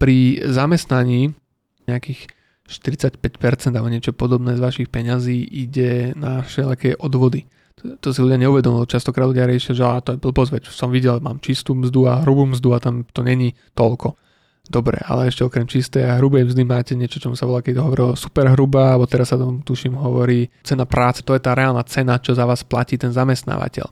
[0.00, 1.36] Pri zamestnaní
[1.84, 2.32] nejakých
[2.68, 7.46] 45% alebo niečo podobné z vašich peňazí ide na všelijaké odvody.
[7.82, 8.86] To To si ľudia neuvedomujú.
[8.86, 12.46] Častokrát ľudia riešia, že to je blbosť, veď som videl, mám čistú mzdu a hrubú
[12.46, 14.14] mzdu a tam to není toľko.
[14.62, 18.14] Dobre, ale ešte okrem čistej a hrubej mzdy máte niečo, čo sa volá, keď hovorilo
[18.14, 22.22] super hrubá, alebo teraz sa tomu tuším hovorí cena práce, to je tá reálna cena,
[22.22, 23.90] čo za vás platí ten zamestnávateľ.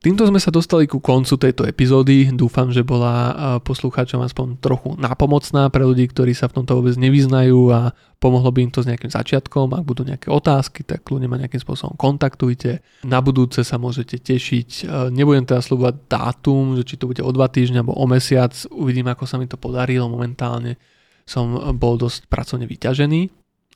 [0.00, 2.32] Týmto sme sa dostali ku koncu tejto epizódy.
[2.32, 7.68] Dúfam, že bola poslucháčom aspoň trochu nápomocná pre ľudí, ktorí sa v tomto vôbec nevyznajú
[7.68, 9.76] a pomohlo by im to s nejakým začiatkom.
[9.76, 12.80] Ak budú nejaké otázky, tak ľudia ma nejakým spôsobom kontaktujte.
[13.04, 14.88] Na budúce sa môžete tešiť.
[15.12, 18.56] Nebudem teda slúbať dátum, že či to bude o dva týždne alebo o mesiac.
[18.72, 20.08] Uvidím, ako sa mi to podarilo.
[20.08, 20.80] Momentálne
[21.28, 23.28] som bol dosť pracovne vyťažený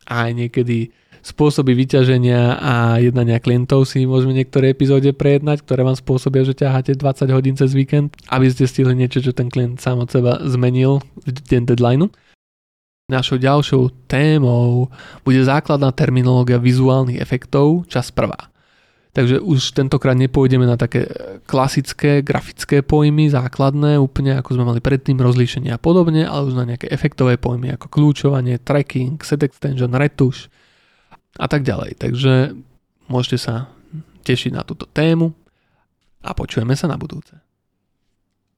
[0.08, 0.88] a aj niekedy
[1.24, 7.00] spôsoby vyťaženia a jednania klientov si môžeme niektoré epizóde prejednať, ktoré vám spôsobia, že ťaháte
[7.00, 11.00] 20 hodín cez víkend, aby ste stihli niečo, čo ten klient sám od seba zmenil
[11.24, 12.12] v deň deadlineu.
[13.08, 14.88] Našou ďalšou témou
[15.24, 18.52] bude základná terminológia vizuálnych efektov, čas prvá.
[19.14, 21.06] Takže už tentokrát nepôjdeme na také
[21.46, 26.66] klasické grafické pojmy, základné, úplne ako sme mali predtým, rozlíšenie a podobne, ale už na
[26.66, 30.50] nejaké efektové pojmy ako kľúčovanie, tracking, set extension, retuš,
[31.38, 31.98] a tak ďalej.
[31.98, 32.54] Takže
[33.10, 33.68] môžete sa
[34.24, 35.34] tešiť na túto tému
[36.24, 37.36] a počujeme sa na budúce.